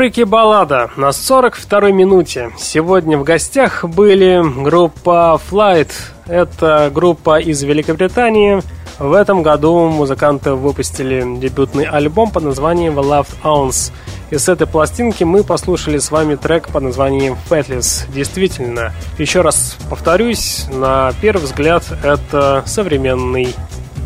рубрике 0.04 0.26
«Баллада» 0.26 0.90
на 0.96 1.08
42-й 1.08 1.90
минуте 1.90 2.50
сегодня 2.58 3.16
в 3.16 3.24
гостях 3.24 3.86
были 3.86 4.42
группа 4.62 5.40
Flight. 5.50 5.92
Это 6.26 6.90
группа 6.92 7.40
из 7.40 7.62
Великобритании. 7.62 8.60
В 8.98 9.14
этом 9.14 9.42
году 9.42 9.88
музыканты 9.88 10.52
выпустили 10.52 11.24
дебютный 11.38 11.84
альбом 11.84 12.30
под 12.30 12.42
названием 12.44 12.98
The 12.98 13.02
Loved 13.02 13.34
Ounce. 13.44 13.92
И 14.28 14.36
с 14.36 14.46
этой 14.50 14.66
пластинки 14.66 15.24
мы 15.24 15.42
послушали 15.42 15.96
с 15.96 16.10
вами 16.10 16.34
трек 16.34 16.68
под 16.68 16.82
названием 16.82 17.38
Fatless. 17.48 18.04
Действительно, 18.12 18.92
еще 19.16 19.40
раз 19.40 19.78
повторюсь, 19.88 20.66
на 20.70 21.14
первый 21.22 21.44
взгляд 21.44 21.82
это 22.02 22.62
современный 22.66 23.54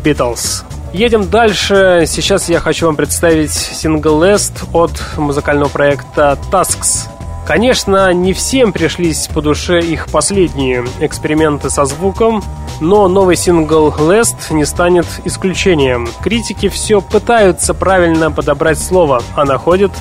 Beatles. 0.01 0.63
Едем 0.93 1.29
дальше. 1.29 2.05
Сейчас 2.07 2.49
я 2.49 2.59
хочу 2.59 2.87
вам 2.87 2.95
представить 2.95 3.51
сингл 3.51 4.23
Last 4.23 4.67
от 4.73 4.91
музыкального 5.17 5.69
проекта 5.69 6.37
Tasks. 6.51 7.07
Конечно, 7.45 8.11
не 8.11 8.33
всем 8.33 8.73
пришлись 8.73 9.27
по 9.27 9.41
душе 9.41 9.79
их 9.79 10.07
последние 10.07 10.85
эксперименты 10.99 11.69
со 11.69 11.85
звуком, 11.85 12.43
но 12.81 13.07
новый 13.07 13.35
сингл 13.35 13.89
Last 13.89 14.51
не 14.51 14.65
станет 14.65 15.05
исключением. 15.25 16.07
Критики 16.23 16.69
все 16.69 17.01
пытаются 17.01 17.75
правильно 17.75 18.31
подобрать 18.31 18.79
слово, 18.79 19.21
а 19.35 19.45
находят 19.45 19.91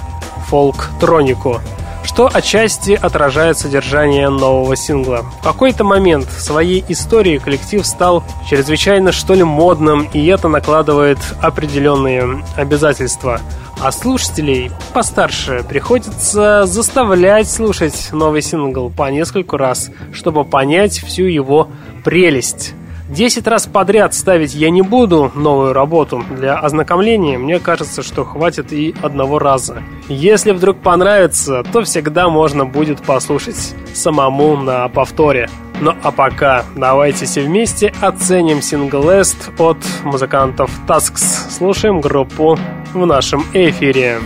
фолк-тронику 0.49 1.61
что 2.09 2.31
отчасти 2.33 2.93
отражает 2.93 3.59
содержание 3.59 4.31
нового 4.31 4.75
сингла. 4.77 5.27
В 5.41 5.45
какой-то 5.45 5.85
момент 5.85 6.27
в 6.27 6.41
своей 6.41 6.83
истории 6.89 7.37
коллектив 7.37 7.87
стал 7.87 8.25
чрезвычайно 8.49 9.13
что 9.13 9.35
ли 9.35 9.45
модным, 9.45 10.09
и 10.15 10.25
это 10.25 10.49
накладывает 10.49 11.19
определенные 11.43 12.43
обязательства. 12.57 13.43
А 13.83 13.93
слушателей 13.93 14.71
постарше 14.95 15.63
приходится 15.69 16.65
заставлять 16.65 17.51
слушать 17.51 18.09
новый 18.11 18.41
сингл 18.41 18.89
по 18.89 19.11
нескольку 19.11 19.59
раз, 19.59 19.91
чтобы 20.11 20.47
понять 20.47 20.99
всю 21.01 21.25
его 21.25 21.69
прелесть. 22.05 22.73
Десять 23.09 23.47
раз 23.47 23.67
подряд 23.67 24.13
ставить 24.13 24.55
я 24.55 24.69
не 24.69 24.83
буду 24.83 25.33
новую 25.35 25.73
работу. 25.73 26.23
Для 26.31 26.59
ознакомления 26.59 27.39
мне 27.39 27.59
кажется, 27.59 28.03
что 28.03 28.25
хватит 28.25 28.71
и 28.73 28.95
одного 29.03 29.39
раза. 29.39 29.83
Если 30.09 30.53
вдруг 30.53 30.79
понравится, 30.79 31.63
то 31.73 31.83
всегда 31.85 32.29
можно 32.29 32.67
будет 32.67 33.01
послушать 33.01 33.75
самому 33.95 34.57
на 34.57 34.87
повторе. 34.89 35.49
Ну 35.81 35.95
а 36.03 36.13
пока 36.13 36.65
давайте 36.77 37.25
все 37.25 37.41
вместе 37.41 37.95
оценим 38.03 38.61
сингл 38.61 39.09
от 39.09 39.79
музыкантов 40.05 40.71
Tasks. 40.87 41.51
Слушаем 41.51 42.03
группу 42.03 42.59
в 42.93 43.07
нашем 43.07 43.43
эфире. 43.55 44.19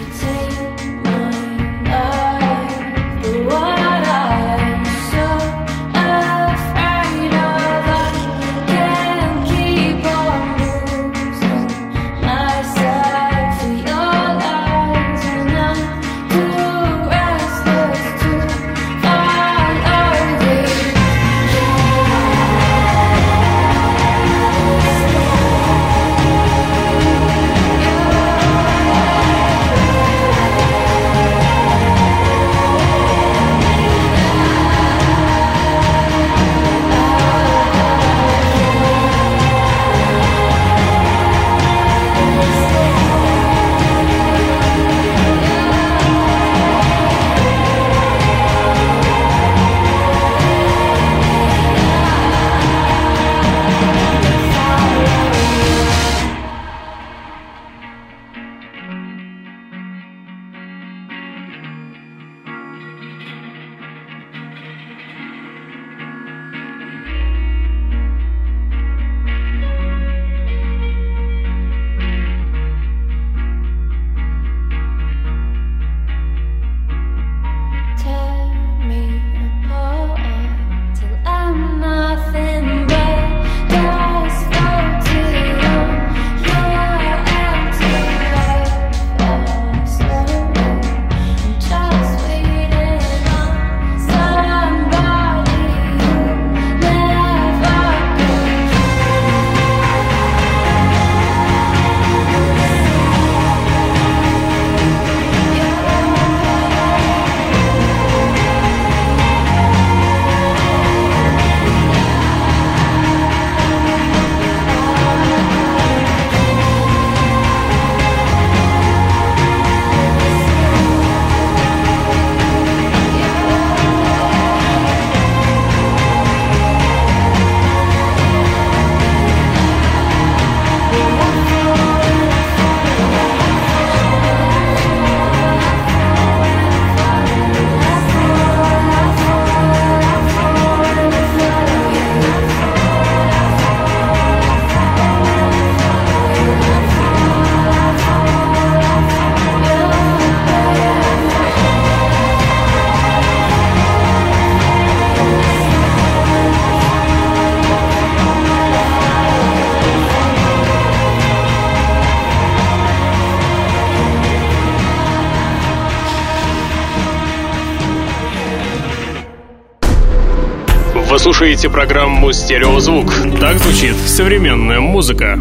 Слушаете 171.43 171.71
программу 171.71 172.33
«Стереозвук». 172.33 173.13
Так 173.41 173.59
звучит 173.59 173.97
современная 173.97 174.79
музыка. 174.79 175.37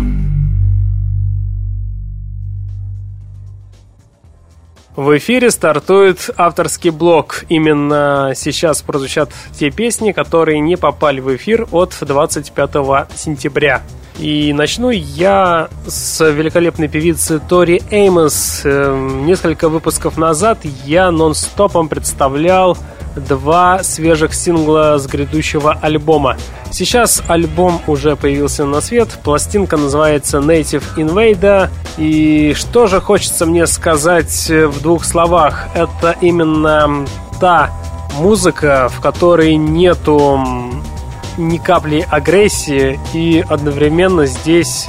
В 4.96 5.16
эфире 5.20 5.52
стартует 5.52 6.32
авторский 6.38 6.90
блок. 6.90 7.46
Именно 7.50 8.32
сейчас 8.36 8.82
прозвучат 8.82 9.30
те 9.54 9.70
песни, 9.70 10.12
которые 10.12 10.60
не 10.60 10.76
попали 10.76 11.20
в 11.20 11.36
эфир 11.36 11.68
от 11.72 11.96
25 12.02 12.72
сентября. 13.16 13.84
И 14.18 14.54
начну 14.54 14.90
я 14.90 15.70
с 15.86 16.28
великолепной 16.28 16.88
певицы 16.88 17.40
Тори 17.40 17.80
Эймос. 17.92 18.62
Эм, 18.64 19.28
несколько 19.28 19.70
выпусков 19.70 20.18
назад 20.18 20.58
я 20.84 21.12
нон-стопом 21.12 21.90
представлял 21.90 22.76
два 23.16 23.84
свежих 23.84 24.34
сингла 24.34 24.98
с 24.98 25.08
грядущего 25.08 25.78
альбома. 25.82 26.38
Сейчас 26.72 27.22
альбом 27.28 27.82
уже 27.88 28.16
появился 28.16 28.66
на 28.66 28.82
свет, 28.82 29.20
пластинка 29.24 29.78
называется 29.78 30.38
Native 30.38 30.84
Invader, 30.96 31.70
и 31.98 32.54
что 32.56 32.88
же 32.88 33.02
хочется 33.02 33.46
мне 33.46 33.68
сказать 33.68 34.50
в 34.50 34.82
двух 34.82 35.04
словах, 35.04 35.68
это 35.76 36.16
именно 36.22 37.06
та 37.40 37.72
музыка, 38.18 38.90
в 38.90 39.02
которой 39.02 39.56
нету 39.56 40.40
ни 41.38 41.58
капли 41.58 42.06
агрессии, 42.10 43.00
и 43.14 43.44
одновременно 43.48 44.26
здесь 44.26 44.88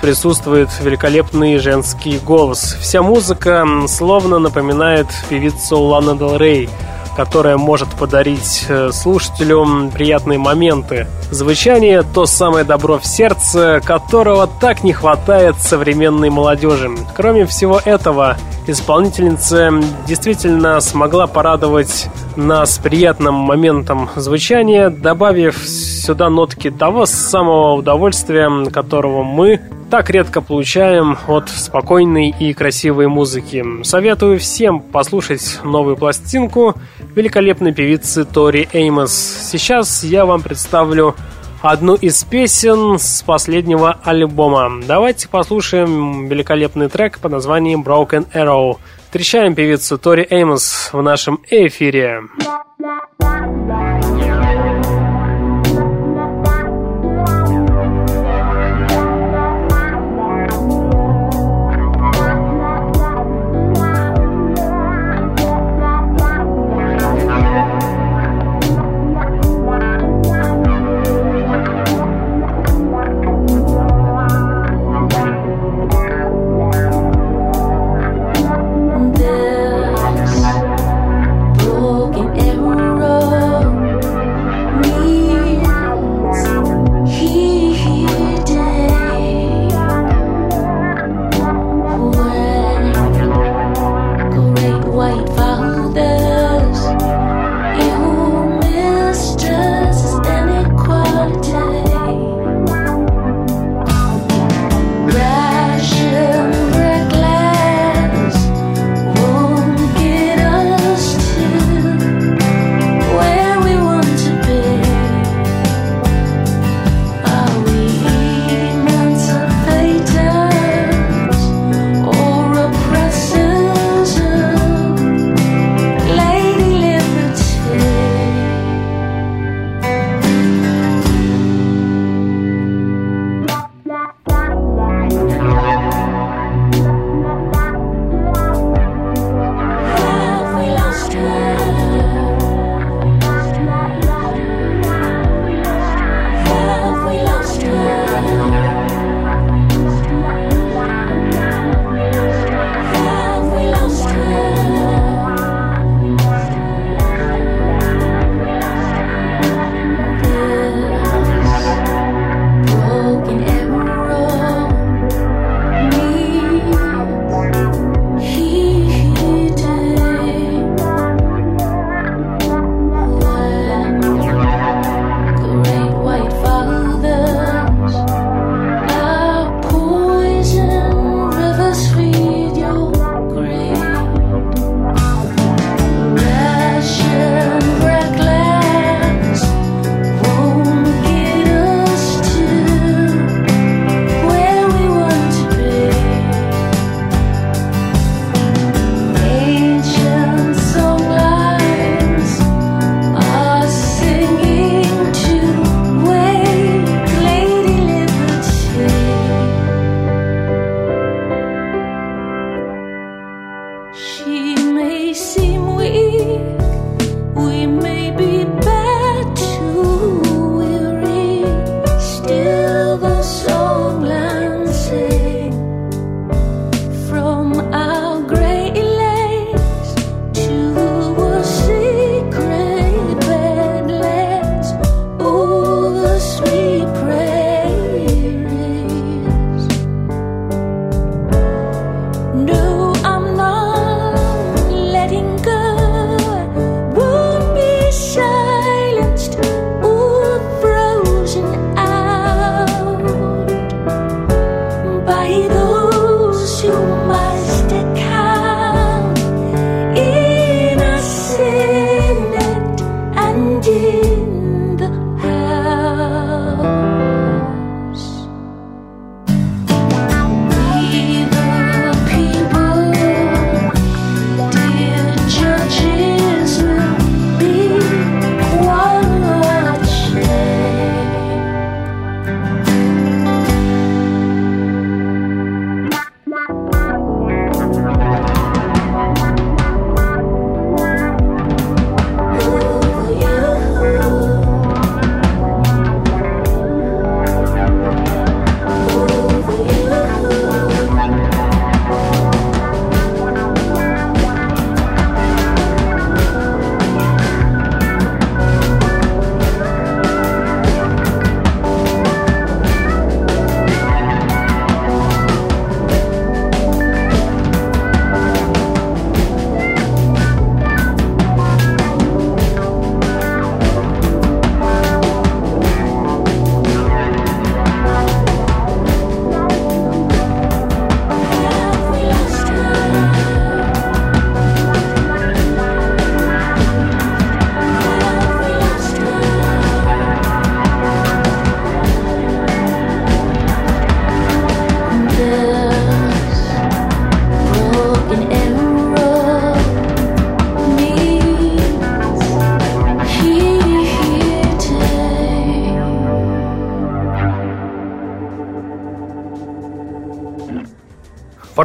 присутствует 0.00 0.68
великолепный 0.82 1.58
женский 1.58 2.18
голос. 2.18 2.76
Вся 2.80 3.02
музыка 3.02 3.66
словно 3.88 4.38
напоминает 4.38 5.06
певицу 5.28 5.80
Лана 5.80 6.14
Дел 6.16 6.36
Рей– 6.36 6.68
которая 7.16 7.56
может 7.56 7.88
подарить 7.90 8.66
э, 8.68 8.90
слушателю 8.92 9.90
приятные 9.92 10.38
моменты. 10.38 11.06
Звучание– 11.30 12.02
то 12.14 12.26
самое 12.26 12.64
добро 12.64 12.98
в 12.98 13.06
сердце, 13.06 13.80
которого 13.84 14.46
так 14.46 14.84
не 14.84 14.92
хватает 14.92 15.56
современной 15.58 16.30
молодежи. 16.30 16.90
Кроме 17.16 17.46
всего 17.46 17.80
этого, 17.84 18.36
исполнительница 18.66 19.70
действительно 20.06 20.80
смогла 20.80 21.26
порадовать 21.26 22.08
нас 22.36 22.78
приятным 22.78 23.34
моментом 23.34 24.10
звучания, 24.16 24.90
добавив 24.90 25.56
сюда 25.58 26.30
нотки 26.30 26.70
того 26.70 27.06
самого 27.06 27.74
удовольствия, 27.74 28.50
которого 28.70 29.22
мы 29.22 29.60
так 29.94 30.10
редко 30.10 30.40
получаем 30.40 31.16
от 31.28 31.48
спокойной 31.48 32.34
и 32.36 32.52
красивой 32.52 33.06
музыки. 33.06 33.64
Советую 33.84 34.40
всем 34.40 34.80
послушать 34.80 35.60
новую 35.62 35.96
пластинку 35.96 36.74
великолепной 37.14 37.72
певицы 37.72 38.24
Тори 38.24 38.68
Эймос. 38.72 39.12
Сейчас 39.12 40.02
я 40.02 40.26
вам 40.26 40.42
представлю 40.42 41.14
одну 41.62 41.94
из 41.94 42.24
песен 42.24 42.98
с 42.98 43.22
последнего 43.22 43.96
альбома. 44.02 44.82
Давайте 44.84 45.28
послушаем 45.28 46.26
великолепный 46.26 46.88
трек 46.88 47.20
под 47.20 47.30
названием 47.30 47.84
Broken 47.84 48.26
Arrow. 48.34 48.78
Встречаем 49.04 49.54
певицу 49.54 49.96
Тори 49.96 50.26
Эймос 50.28 50.90
в 50.92 51.00
нашем 51.02 51.38
эфире. 51.48 52.22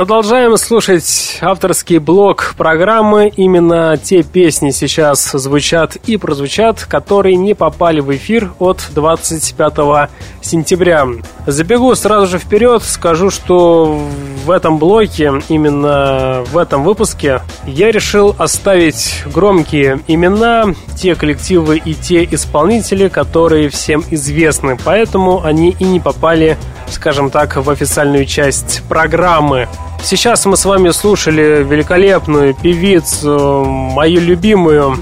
Продолжаем 0.10 0.57
слушать 0.57 1.38
авторский 1.39 1.99
блок 1.99 2.55
программы. 2.57 3.32
Именно 3.36 3.95
те 3.95 4.24
песни 4.24 4.72
сейчас 4.72 5.24
звучат 5.34 5.97
и 5.97 6.18
прозвучат, 6.18 6.84
которые 6.86 7.36
не 7.36 7.53
попали 7.53 7.99
в 7.99 8.12
эфир 8.16 8.51
от 8.57 8.84
25 8.95 10.10
сентября. 10.41 11.05
Забегу 11.45 11.93
сразу 11.93 12.26
же 12.26 12.39
вперед, 12.39 12.82
скажу, 12.82 13.30
что 13.30 14.01
в 14.45 14.49
этом 14.49 14.80
блоке, 14.80 15.43
именно 15.47 16.43
в 16.51 16.57
этом 16.57 16.84
выпуске, 16.84 17.43
я 17.68 17.91
решил 17.91 18.36
оставить 18.39 19.24
громкие 19.32 19.99
имена, 20.07 20.74
те 20.97 21.14
коллективы 21.14 21.78
и 21.78 21.93
те 21.93 22.24
исполнители, 22.24 23.10
которые 23.10 23.70
всем 23.70 24.03
известны, 24.10 24.76
поэтому 24.84 25.45
они 25.45 25.76
и 25.78 25.84
не 25.84 25.99
попали, 25.99 26.57
скажем 26.89 27.30
так, 27.30 27.57
в 27.57 27.70
официальную 27.70 28.26
часть 28.26 28.82
программы. 28.89 29.68
Сейчас 30.02 30.45
мы 30.45 30.58
с 30.58 30.66
вами 30.66 30.89
слушали 30.89 31.64
великолепную 31.64 32.54
певицу, 32.54 33.64
мою 33.66 34.22
любимую 34.22 34.97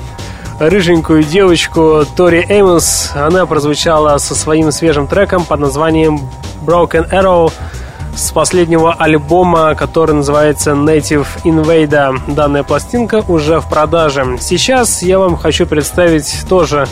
рыженькую 0.59 1.23
девочку 1.23 2.03
Тори 2.15 2.45
Эймонс. 2.49 3.11
Она 3.15 3.45
прозвучала 3.45 4.17
со 4.17 4.35
своим 4.35 4.71
свежим 4.71 5.07
треком 5.07 5.45
под 5.45 5.59
названием 5.59 6.21
Broken 6.65 7.09
Arrow 7.11 7.53
с 8.15 8.31
последнего 8.31 8.93
альбома, 8.93 9.75
который 9.75 10.15
называется 10.15 10.71
Native 10.71 11.27
Invader. 11.43 12.19
Данная 12.33 12.63
пластинка 12.63 13.23
уже 13.27 13.59
в 13.61 13.69
продаже. 13.69 14.37
Сейчас 14.39 15.03
я 15.03 15.19
вам 15.19 15.37
хочу 15.37 15.67
представить 15.67 16.45
тоже 16.49 16.87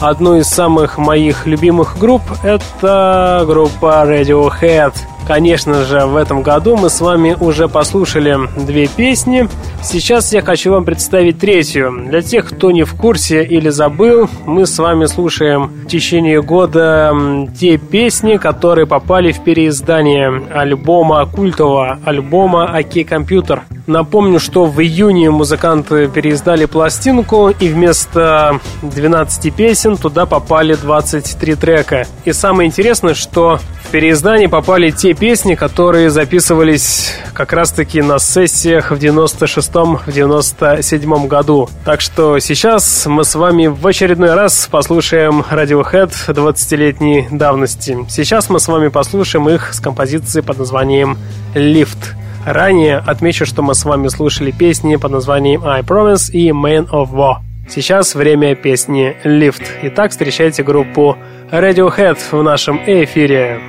одну 0.00 0.36
из 0.36 0.46
самых 0.48 0.96
моих 0.96 1.46
любимых 1.46 1.98
групп. 1.98 2.22
Это 2.42 3.44
группа 3.46 4.02
Radiohead. 4.06 4.94
Конечно 5.30 5.84
же, 5.84 6.06
в 6.06 6.16
этом 6.16 6.42
году 6.42 6.76
мы 6.76 6.90
с 6.90 7.00
вами 7.00 7.36
уже 7.38 7.68
послушали 7.68 8.36
две 8.56 8.88
песни. 8.88 9.48
Сейчас 9.80 10.32
я 10.32 10.42
хочу 10.42 10.72
вам 10.72 10.84
представить 10.84 11.38
третью. 11.38 12.06
Для 12.08 12.20
тех, 12.20 12.48
кто 12.48 12.72
не 12.72 12.82
в 12.82 12.96
курсе 12.96 13.44
или 13.44 13.68
забыл, 13.68 14.28
мы 14.44 14.66
с 14.66 14.76
вами 14.76 15.06
слушаем 15.06 15.68
в 15.68 15.86
течение 15.86 16.42
года 16.42 17.14
те 17.56 17.76
песни, 17.76 18.38
которые 18.38 18.88
попали 18.88 19.30
в 19.30 19.44
переиздание 19.44 20.48
альбома 20.52 21.24
культового 21.26 22.00
альбома 22.04 22.64
«Оки 22.64 23.04
Компьютер». 23.04 23.62
Напомню, 23.86 24.38
что 24.38 24.66
в 24.66 24.80
июне 24.80 25.30
музыканты 25.30 26.08
переиздали 26.08 26.64
пластинку, 26.66 27.50
и 27.50 27.68
вместо 27.68 28.60
12 28.82 29.54
песен 29.54 29.96
туда 29.96 30.26
попали 30.26 30.74
23 30.74 31.54
трека. 31.54 32.06
И 32.24 32.32
самое 32.32 32.68
интересное, 32.68 33.14
что 33.14 33.58
в 33.84 33.90
переиздание 33.90 34.48
попали 34.48 34.90
те 34.90 35.14
песни, 35.20 35.54
которые 35.54 36.10
записывались 36.10 37.14
как 37.34 37.52
раз-таки 37.52 38.00
на 38.00 38.18
сессиях 38.18 38.90
в 38.90 38.94
96-97 38.94 41.26
году. 41.26 41.68
Так 41.84 42.00
что 42.00 42.38
сейчас 42.38 43.04
мы 43.06 43.24
с 43.24 43.34
вами 43.34 43.66
в 43.66 43.86
очередной 43.86 44.32
раз 44.32 44.66
послушаем 44.70 45.44
Radiohead 45.48 46.10
20-летней 46.28 47.28
давности. 47.30 47.98
Сейчас 48.08 48.48
мы 48.48 48.58
с 48.58 48.66
вами 48.66 48.88
послушаем 48.88 49.50
их 49.50 49.74
с 49.74 49.80
композицией 49.80 50.42
под 50.42 50.56
названием 50.58 51.18
«Lift». 51.54 52.14
Ранее 52.46 52.96
отмечу, 52.96 53.44
что 53.44 53.60
мы 53.62 53.74
с 53.74 53.84
вами 53.84 54.08
слушали 54.08 54.52
песни 54.52 54.96
под 54.96 55.12
названием 55.12 55.62
«I 55.66 55.82
Promise» 55.82 56.32
и 56.32 56.48
«Man 56.48 56.88
of 56.88 57.10
War». 57.12 57.40
Сейчас 57.68 58.14
время 58.14 58.54
песни 58.54 59.14
«Lift». 59.24 59.64
Итак, 59.82 60.12
встречайте 60.12 60.62
группу 60.62 61.18
Radiohead 61.52 62.16
в 62.32 62.42
нашем 62.42 62.80
эфире. 62.86 63.60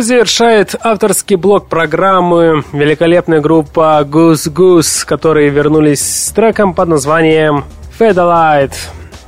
Завершает 0.00 0.76
авторский 0.80 1.36
блок 1.36 1.68
программы 1.68 2.64
великолепная 2.72 3.40
группа 3.40 4.00
Goose 4.02 4.50
Goose, 4.50 5.04
которые 5.06 5.50
вернулись 5.50 6.00
с 6.00 6.30
треком 6.30 6.72
под 6.72 6.88
названием 6.88 7.64
Fadelight. 7.98 8.72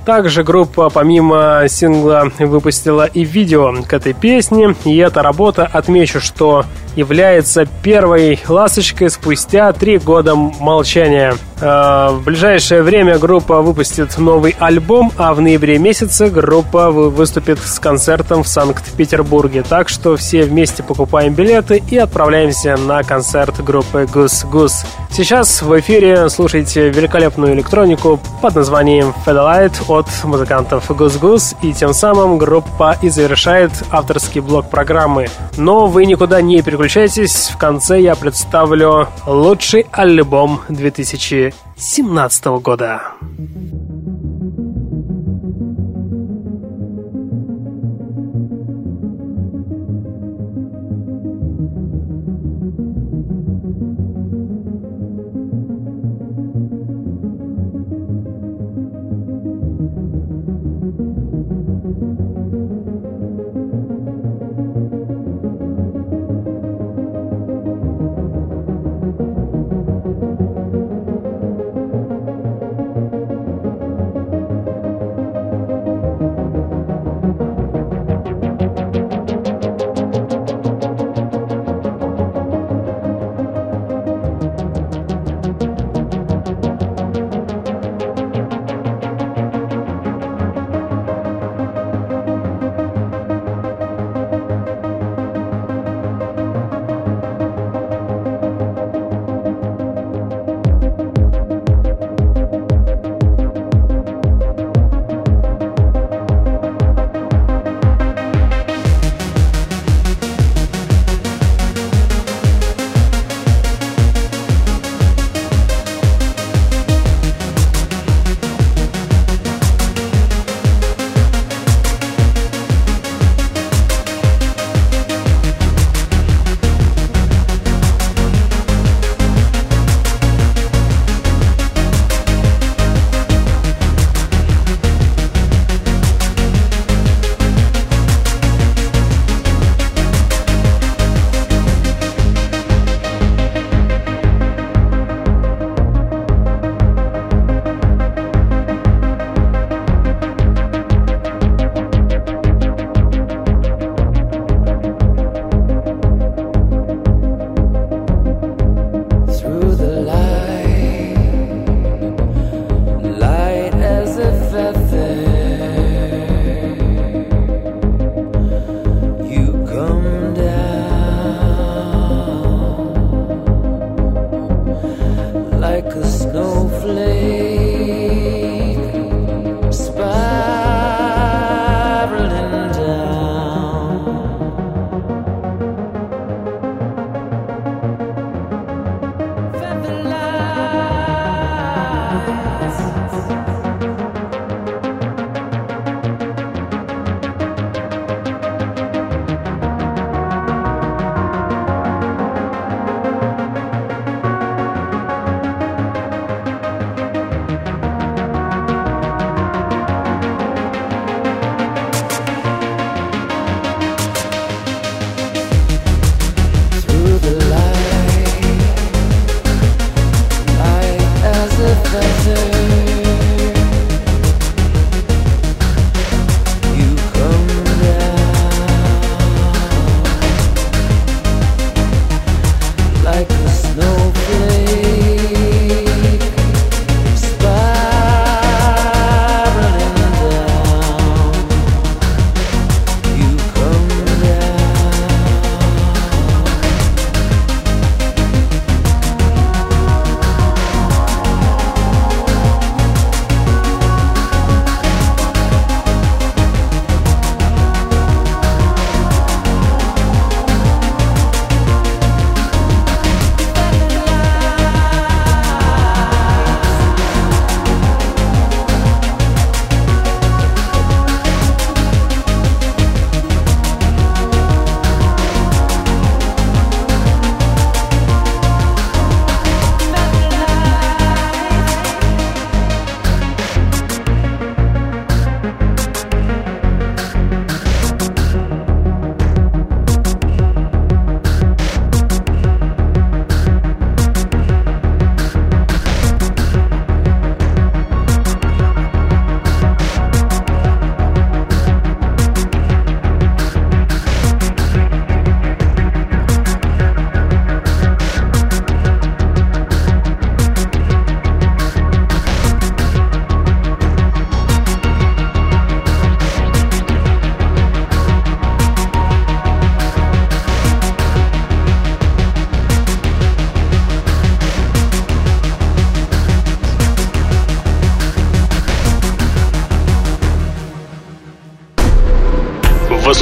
Также 0.06 0.42
группа 0.42 0.88
помимо 0.88 1.64
сингла 1.68 2.32
выпустила 2.38 3.04
и 3.04 3.22
видео 3.22 3.82
к 3.86 3.92
этой 3.92 4.14
песне, 4.14 4.74
и 4.86 4.96
эта 4.96 5.22
работа, 5.22 5.68
отмечу, 5.70 6.20
что 6.20 6.64
является 6.96 7.66
первой 7.82 8.40
ласточкой 8.48 9.10
спустя 9.10 9.72
три 9.74 9.98
года 9.98 10.34
молчания. 10.34 11.34
Э, 11.62 12.08
в 12.10 12.24
ближайшее 12.24 12.82
время 12.82 13.18
группа 13.18 13.62
выпустит 13.62 14.18
новый 14.18 14.56
альбом, 14.58 15.12
а 15.16 15.32
в 15.32 15.40
ноябре 15.40 15.78
месяце 15.78 16.28
группа 16.28 16.90
выступит 16.90 17.60
с 17.60 17.78
концертом 17.78 18.42
в 18.42 18.48
Санкт-Петербурге. 18.48 19.62
Так 19.62 19.88
что 19.88 20.16
все 20.16 20.42
вместе 20.42 20.82
покупаем 20.82 21.34
билеты 21.34 21.80
и 21.88 21.96
отправляемся 21.96 22.76
на 22.76 23.04
концерт 23.04 23.62
группы 23.62 24.08
Goose 24.12 24.44
Goose. 24.50 24.84
Сейчас 25.10 25.62
в 25.62 25.78
эфире 25.78 26.28
слушайте 26.30 26.88
великолепную 26.90 27.54
электронику 27.54 28.18
под 28.40 28.56
названием 28.56 29.14
Fedelight 29.24 29.84
от 29.86 30.06
музыкантов 30.24 30.90
Goose 30.90 31.20
Goose, 31.20 31.56
и 31.62 31.72
тем 31.72 31.94
самым 31.94 32.38
группа 32.38 32.96
и 33.02 33.08
завершает 33.08 33.70
авторский 33.90 34.40
блок 34.40 34.68
программы. 34.68 35.28
Но 35.56 35.86
вы 35.86 36.06
никуда 36.06 36.40
не 36.40 36.60
переключайтесь 36.62 37.50
в 37.50 37.56
конце 37.56 38.00
я 38.00 38.16
представлю 38.16 39.06
лучший 39.26 39.86
альбом 39.92 40.62
2017 41.76 42.60
года. 42.62 43.02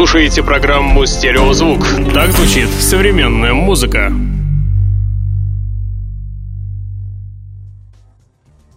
Слушаете 0.01 0.43
программу 0.43 1.05
«Стереозвук». 1.05 1.81
Так 2.15 2.33
звучит 2.33 2.71
современная 2.71 3.53
музыка. 3.53 4.11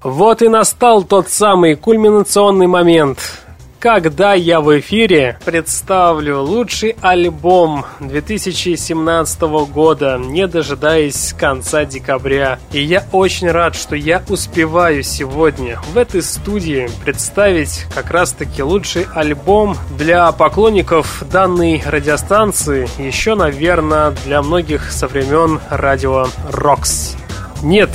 Вот 0.04 0.42
и 0.42 0.50
настал 0.50 1.06
тот 1.06 1.30
самый 1.30 1.76
кульминационный 1.76 2.68
момент 2.68 3.33
когда 3.84 4.34
я 4.34 4.62
в 4.62 4.80
эфире 4.80 5.38
представлю 5.44 6.40
лучший 6.40 6.96
альбом 7.02 7.86
2017 8.00 9.42
года, 9.42 10.18
не 10.18 10.48
дожидаясь 10.48 11.36
конца 11.38 11.84
декабря. 11.84 12.60
И 12.72 12.82
я 12.82 13.04
очень 13.12 13.52
рад, 13.52 13.76
что 13.76 13.98
я 13.98 14.24
успеваю 14.30 15.04
сегодня 15.04 15.82
в 15.94 15.98
этой 15.98 16.22
студии 16.22 16.90
представить 17.04 17.86
как 17.94 18.10
раз-таки 18.10 18.64
лучший 18.64 19.06
альбом 19.14 19.76
для 19.98 20.32
поклонников 20.32 21.22
данной 21.30 21.84
радиостанции, 21.86 22.88
еще, 22.98 23.36
наверное, 23.36 24.12
для 24.24 24.42
многих 24.42 24.94
со 24.94 25.10
времен 25.10 25.60
радио 25.70 26.28
Рокс. 26.50 27.18
Нет, 27.64 27.90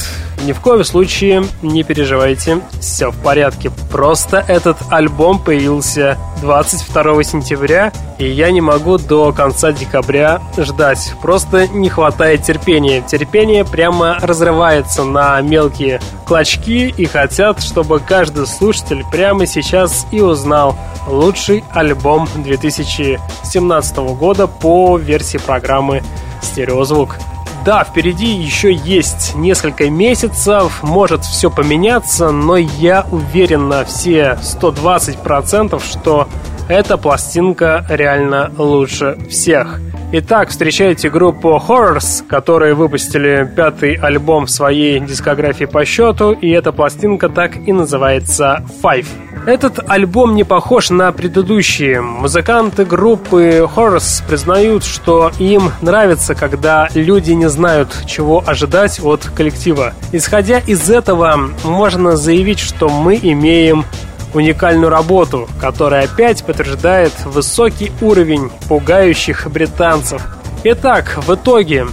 ни 0.47 0.53
в 0.53 0.61
коем 0.61 0.83
случае 0.83 1.45
не 1.61 1.83
переживайте, 1.83 2.63
все 2.81 3.11
в 3.11 3.17
порядке. 3.17 3.71
Просто 3.93 4.43
этот 4.49 4.79
альбом 4.91 5.39
появился 5.39 6.17
22 6.41 7.23
сентября, 7.23 7.93
и 8.19 8.27
я 8.27 8.51
не 8.51 8.63
могу 8.63 8.97
до 8.97 9.31
конца 9.33 9.73
декабря 9.73 10.41
ждать. 10.57 11.13
Просто 11.21 11.69
не 11.69 11.91
хватает 11.91 12.45
терпения. 12.45 13.03
Терпение 13.03 13.65
прямо 13.67 14.19
разрывается 14.23 15.05
на 15.05 15.39
мелкие 15.43 16.01
клочки 16.27 16.89
и 16.97 17.05
хотят, 17.05 17.63
чтобы 17.63 18.01
каждый 18.01 18.47
слушатель 18.47 19.05
прямо 19.13 19.45
сейчас 19.45 20.07
и 20.13 20.23
узнал 20.23 20.77
лучший 21.07 21.63
альбом 21.73 22.27
2017 22.37 23.97
года 23.97 24.47
по 24.47 24.97
версии 24.97 25.39
программы 25.39 26.03
«Стереозвук». 26.41 27.17
Да, 27.65 27.85
впереди 27.85 28.27
еще 28.27 28.73
есть 28.73 29.35
несколько 29.35 29.91
месяцев, 29.91 30.83
может 30.83 31.23
все 31.25 31.51
поменяться, 31.51 32.31
но 32.31 32.57
я 32.57 33.05
уверен 33.11 33.69
на 33.69 33.85
все 33.85 34.39
120%, 34.43 35.83
что 35.83 36.29
эта 36.69 36.97
пластинка 36.97 37.85
реально 37.89 38.53
лучше 38.57 39.19
всех. 39.29 39.81
Итак, 40.11 40.49
встречайте 40.49 41.11
группу 41.11 41.51
Horrors, 41.69 42.27
которые 42.27 42.73
выпустили 42.73 43.47
пятый 43.55 43.93
альбом 43.93 44.47
в 44.47 44.51
своей 44.51 45.01
дискографии 45.01 45.67
по 45.67 45.85
счету, 45.85 46.33
и 46.33 46.49
эта 46.49 46.73
пластинка 46.73 47.29
так 47.29 47.59
и 47.59 47.75
называется 47.75 48.65
Five. 48.83 49.07
Этот 49.45 49.81
альбом 49.87 50.35
не 50.35 50.45
похож 50.45 50.89
на 50.89 51.13
предыдущие. 51.13 52.01
Музыканты 52.01 52.87
группы 52.87 53.69
Horrors 53.77 54.27
признают, 54.27 54.83
что 54.83 55.31
им 55.39 55.73
нравится, 55.83 56.35
когда 56.35 56.89
люди 56.95 57.33
не 57.33 57.51
знают, 57.51 57.95
чего 58.07 58.43
ожидать 58.47 59.01
от 59.03 59.27
коллектива. 59.37 59.93
Исходя 60.13 60.59
из 60.59 60.89
этого, 60.89 61.51
можно 61.65 62.17
заявить, 62.17 62.61
что 62.61 62.89
мы 62.89 63.19
имеем 63.23 63.85
уникальную 64.35 64.91
работу, 64.91 65.49
которая 65.61 66.05
опять 66.05 66.45
подтверждает 66.45 67.13
высокий 67.25 67.93
уровень 68.01 68.51
пугающих 68.69 69.51
британцев. 69.51 70.23
Итак, 70.65 71.19
в 71.25 71.35
итоге 71.35 71.87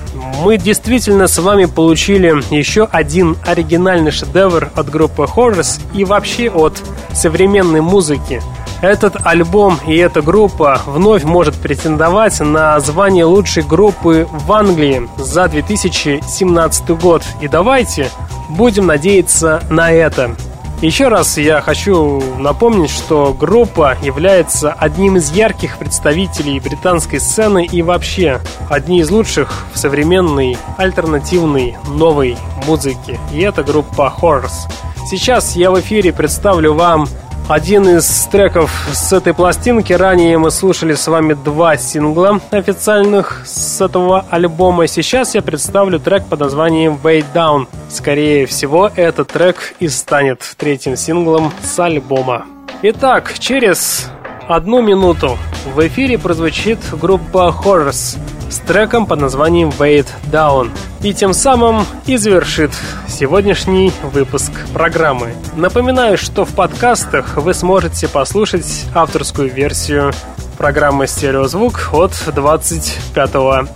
мы 0.43 0.57
действительно 0.57 1.27
с 1.27 1.37
вами 1.37 1.65
получили 1.65 2.33
еще 2.53 2.87
один 2.91 3.37
оригинальный 3.45 4.11
шедевр 4.11 4.69
от 4.75 4.89
группы 4.89 5.23
Horrors 5.23 5.79
и 5.93 6.03
вообще 6.03 6.49
от 6.49 6.81
современной 7.13 7.81
музыки. 7.81 8.41
Этот 8.81 9.25
альбом 9.25 9.79
и 9.87 9.95
эта 9.95 10.21
группа 10.21 10.81
вновь 10.85 11.23
может 11.23 11.55
претендовать 11.55 12.39
на 12.39 12.79
звание 12.79 13.25
лучшей 13.25 13.63
группы 13.63 14.27
в 14.29 14.51
Англии 14.51 15.07
за 15.17 15.47
2017 15.47 16.89
год. 16.89 17.23
И 17.41 17.47
давайте 17.47 18.09
будем 18.49 18.87
надеяться 18.87 19.63
на 19.69 19.91
это. 19.91 20.35
Еще 20.81 21.07
раз 21.07 21.37
я 21.37 21.61
хочу 21.61 22.21
напомнить, 22.37 22.91
что 22.91 23.33
группа 23.33 23.97
является 24.01 24.73
одним 24.73 25.17
из 25.17 25.31
ярких 25.31 25.77
представителей 25.77 26.59
британской 26.59 27.19
сцены 27.19 27.65
и 27.65 27.81
вообще 27.81 28.41
одни 28.69 28.99
из 28.99 29.09
лучших 29.09 29.65
в 29.73 29.77
современной 29.77 30.57
альтернативной 30.77 31.77
новой 31.87 32.37
музыке. 32.67 33.19
И 33.33 33.39
это 33.39 33.63
группа 33.63 34.13
Horrors. 34.21 34.69
Сейчас 35.09 35.55
я 35.55 35.71
в 35.71 35.79
эфире 35.79 36.11
представлю 36.11 36.73
вам 36.73 37.07
один 37.47 37.87
из 37.87 38.27
треков 38.31 38.71
с 38.91 39.13
этой 39.13 39.33
пластинки. 39.33 39.93
Ранее 39.93 40.37
мы 40.37 40.49
слушали 40.49 40.95
с 40.95 41.07
вами 41.07 41.33
два 41.33 41.77
сингла 41.77 42.39
официальных 42.51 43.43
с 43.45 43.81
этого 43.81 44.25
альбома. 44.29 44.87
Сейчас 44.87 45.35
я 45.35 45.41
представлю 45.41 45.99
трек 45.99 46.25
под 46.25 46.39
названием 46.39 46.99
Way 47.03 47.25
Down. 47.33 47.67
Скорее 47.89 48.45
всего, 48.47 48.91
этот 48.95 49.29
трек 49.29 49.75
и 49.79 49.87
станет 49.87 50.41
третьим 50.57 50.97
синглом 50.97 51.53
с 51.61 51.79
альбома. 51.79 52.45
Итак, 52.81 53.35
через 53.37 54.09
одну 54.47 54.81
минуту 54.81 55.37
в 55.73 55.87
эфире 55.87 56.17
прозвучит 56.17 56.79
группа 56.99 57.55
Horrors 57.63 58.17
с 58.49 58.57
треком 58.59 59.05
под 59.05 59.21
названием 59.21 59.69
Wait 59.69 60.07
Down. 60.31 60.71
И 61.01 61.13
тем 61.13 61.33
самым 61.33 61.85
и 62.05 62.17
завершит 62.17 62.71
сегодняшний 63.07 63.91
выпуск 64.03 64.51
программы. 64.73 65.33
Напоминаю, 65.55 66.17
что 66.17 66.45
в 66.45 66.53
подкастах 66.53 67.37
вы 67.37 67.53
сможете 67.53 68.07
послушать 68.07 68.85
авторскую 68.93 69.51
версию 69.51 70.11
программы 70.57 71.07
«Стереозвук» 71.07 71.89
от 71.93 72.11
25 72.33 73.31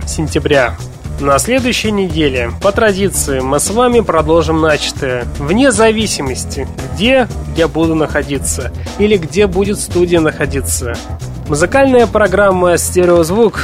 сентября. 0.07 0.75
На 1.19 1.37
следующей 1.37 1.91
неделе, 1.91 2.51
по 2.61 2.71
традиции, 2.71 3.41
мы 3.41 3.59
с 3.59 3.69
вами 3.69 3.99
продолжим 3.99 4.61
начатое, 4.61 5.25
вне 5.37 5.69
зависимости, 5.69 6.65
где 6.93 7.27
я 7.57 7.67
буду 7.67 7.93
находиться 7.93 8.71
или 8.99 9.17
где 9.17 9.45
будет 9.45 9.79
студия 9.79 10.21
находиться. 10.21 10.95
Музыкальная 11.49 12.07
программа 12.07 12.77
«Стереозвук» 12.77 13.59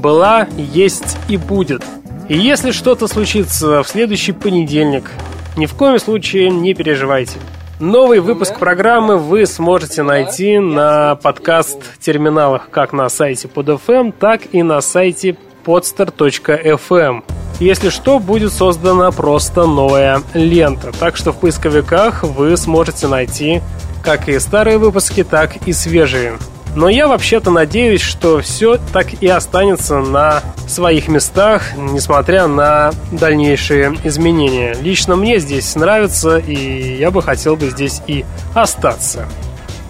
была, 0.00 0.48
есть 0.56 1.16
и 1.28 1.36
будет. 1.36 1.82
И 2.28 2.36
если 2.36 2.70
что-то 2.70 3.08
случится 3.08 3.82
в 3.82 3.88
следующий 3.88 4.32
понедельник, 4.32 5.10
ни 5.56 5.66
в 5.66 5.74
коем 5.74 5.98
случае 5.98 6.50
не 6.50 6.74
переживайте. 6.74 7.38
Новый 7.80 8.20
выпуск 8.20 8.58
программы 8.58 9.16
вы 9.16 9.46
сможете 9.46 10.02
найти 10.02 10.58
на 10.58 11.16
подкаст-терминалах 11.16 12.68
как 12.70 12.92
на 12.92 13.08
сайте 13.08 13.48
PodFM, 13.48 14.12
так 14.12 14.42
и 14.52 14.62
на 14.62 14.80
сайте 14.80 15.36
podster.fm. 15.64 17.24
Если 17.58 17.88
что, 17.88 18.18
будет 18.18 18.52
создана 18.52 19.10
просто 19.10 19.66
новая 19.66 20.22
лента, 20.34 20.92
так 20.98 21.16
что 21.16 21.32
в 21.32 21.40
поисковиках 21.40 22.22
вы 22.22 22.56
сможете 22.56 23.06
найти 23.06 23.60
как 24.02 24.28
и 24.28 24.38
старые 24.38 24.78
выпуски, 24.78 25.24
так 25.24 25.56
и 25.66 25.72
свежие. 25.72 26.38
Но 26.76 26.88
я 26.88 27.08
вообще-то 27.08 27.50
надеюсь, 27.50 28.00
что 28.00 28.40
все 28.40 28.78
так 28.92 29.22
и 29.22 29.26
останется 29.26 29.98
на 29.98 30.42
своих 30.68 31.08
местах, 31.08 31.74
несмотря 31.76 32.46
на 32.46 32.92
дальнейшие 33.10 33.96
изменения. 34.04 34.74
Лично 34.80 35.16
мне 35.16 35.38
здесь 35.38 35.74
нравится, 35.74 36.38
и 36.38 36.96
я 36.96 37.10
бы 37.10 37.22
хотел 37.22 37.56
бы 37.56 37.70
здесь 37.70 38.00
и 38.06 38.24
остаться. 38.54 39.26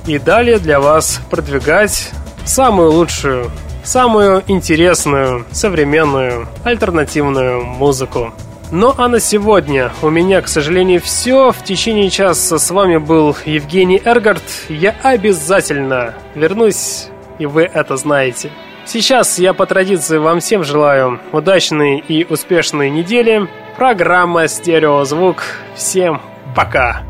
И 0.07 0.19
далее 0.19 0.59
для 0.59 0.81
вас 0.81 1.21
продвигать 1.31 2.11
самую 2.47 2.93
лучшую, 2.93 3.51
самую 3.85 4.43
интересную, 4.47 5.45
современную, 5.53 6.49
альтернативную 6.65 7.63
музыку. 7.63 8.33
Ну 8.73 8.95
а 8.97 9.09
на 9.09 9.19
сегодня 9.19 9.91
у 10.01 10.11
меня, 10.11 10.41
к 10.43 10.49
сожалению, 10.49 11.01
все. 11.01 11.51
В 11.51 11.65
течение 11.65 12.09
часа 12.09 12.59
с 12.59 12.71
вами 12.71 12.99
был 12.99 13.37
Евгений 13.45 14.01
Эргард. 14.05 14.43
Я 14.69 14.95
обязательно 15.03 16.15
вернусь, 16.37 17.09
и 17.41 17.47
вы 17.47 17.63
это 17.63 17.97
знаете. 17.97 18.51
Сейчас 18.87 19.41
я 19.41 19.55
по 19.55 19.67
традиции 19.67 20.19
вам 20.19 20.39
всем 20.39 20.63
желаю 20.63 21.21
удачной 21.33 21.99
и 21.99 22.25
успешной 22.25 22.91
недели. 22.91 23.49
Программа 23.77 24.47
«Стереозвук». 24.47 25.43
Всем 25.75 26.21
пока! 26.55 27.03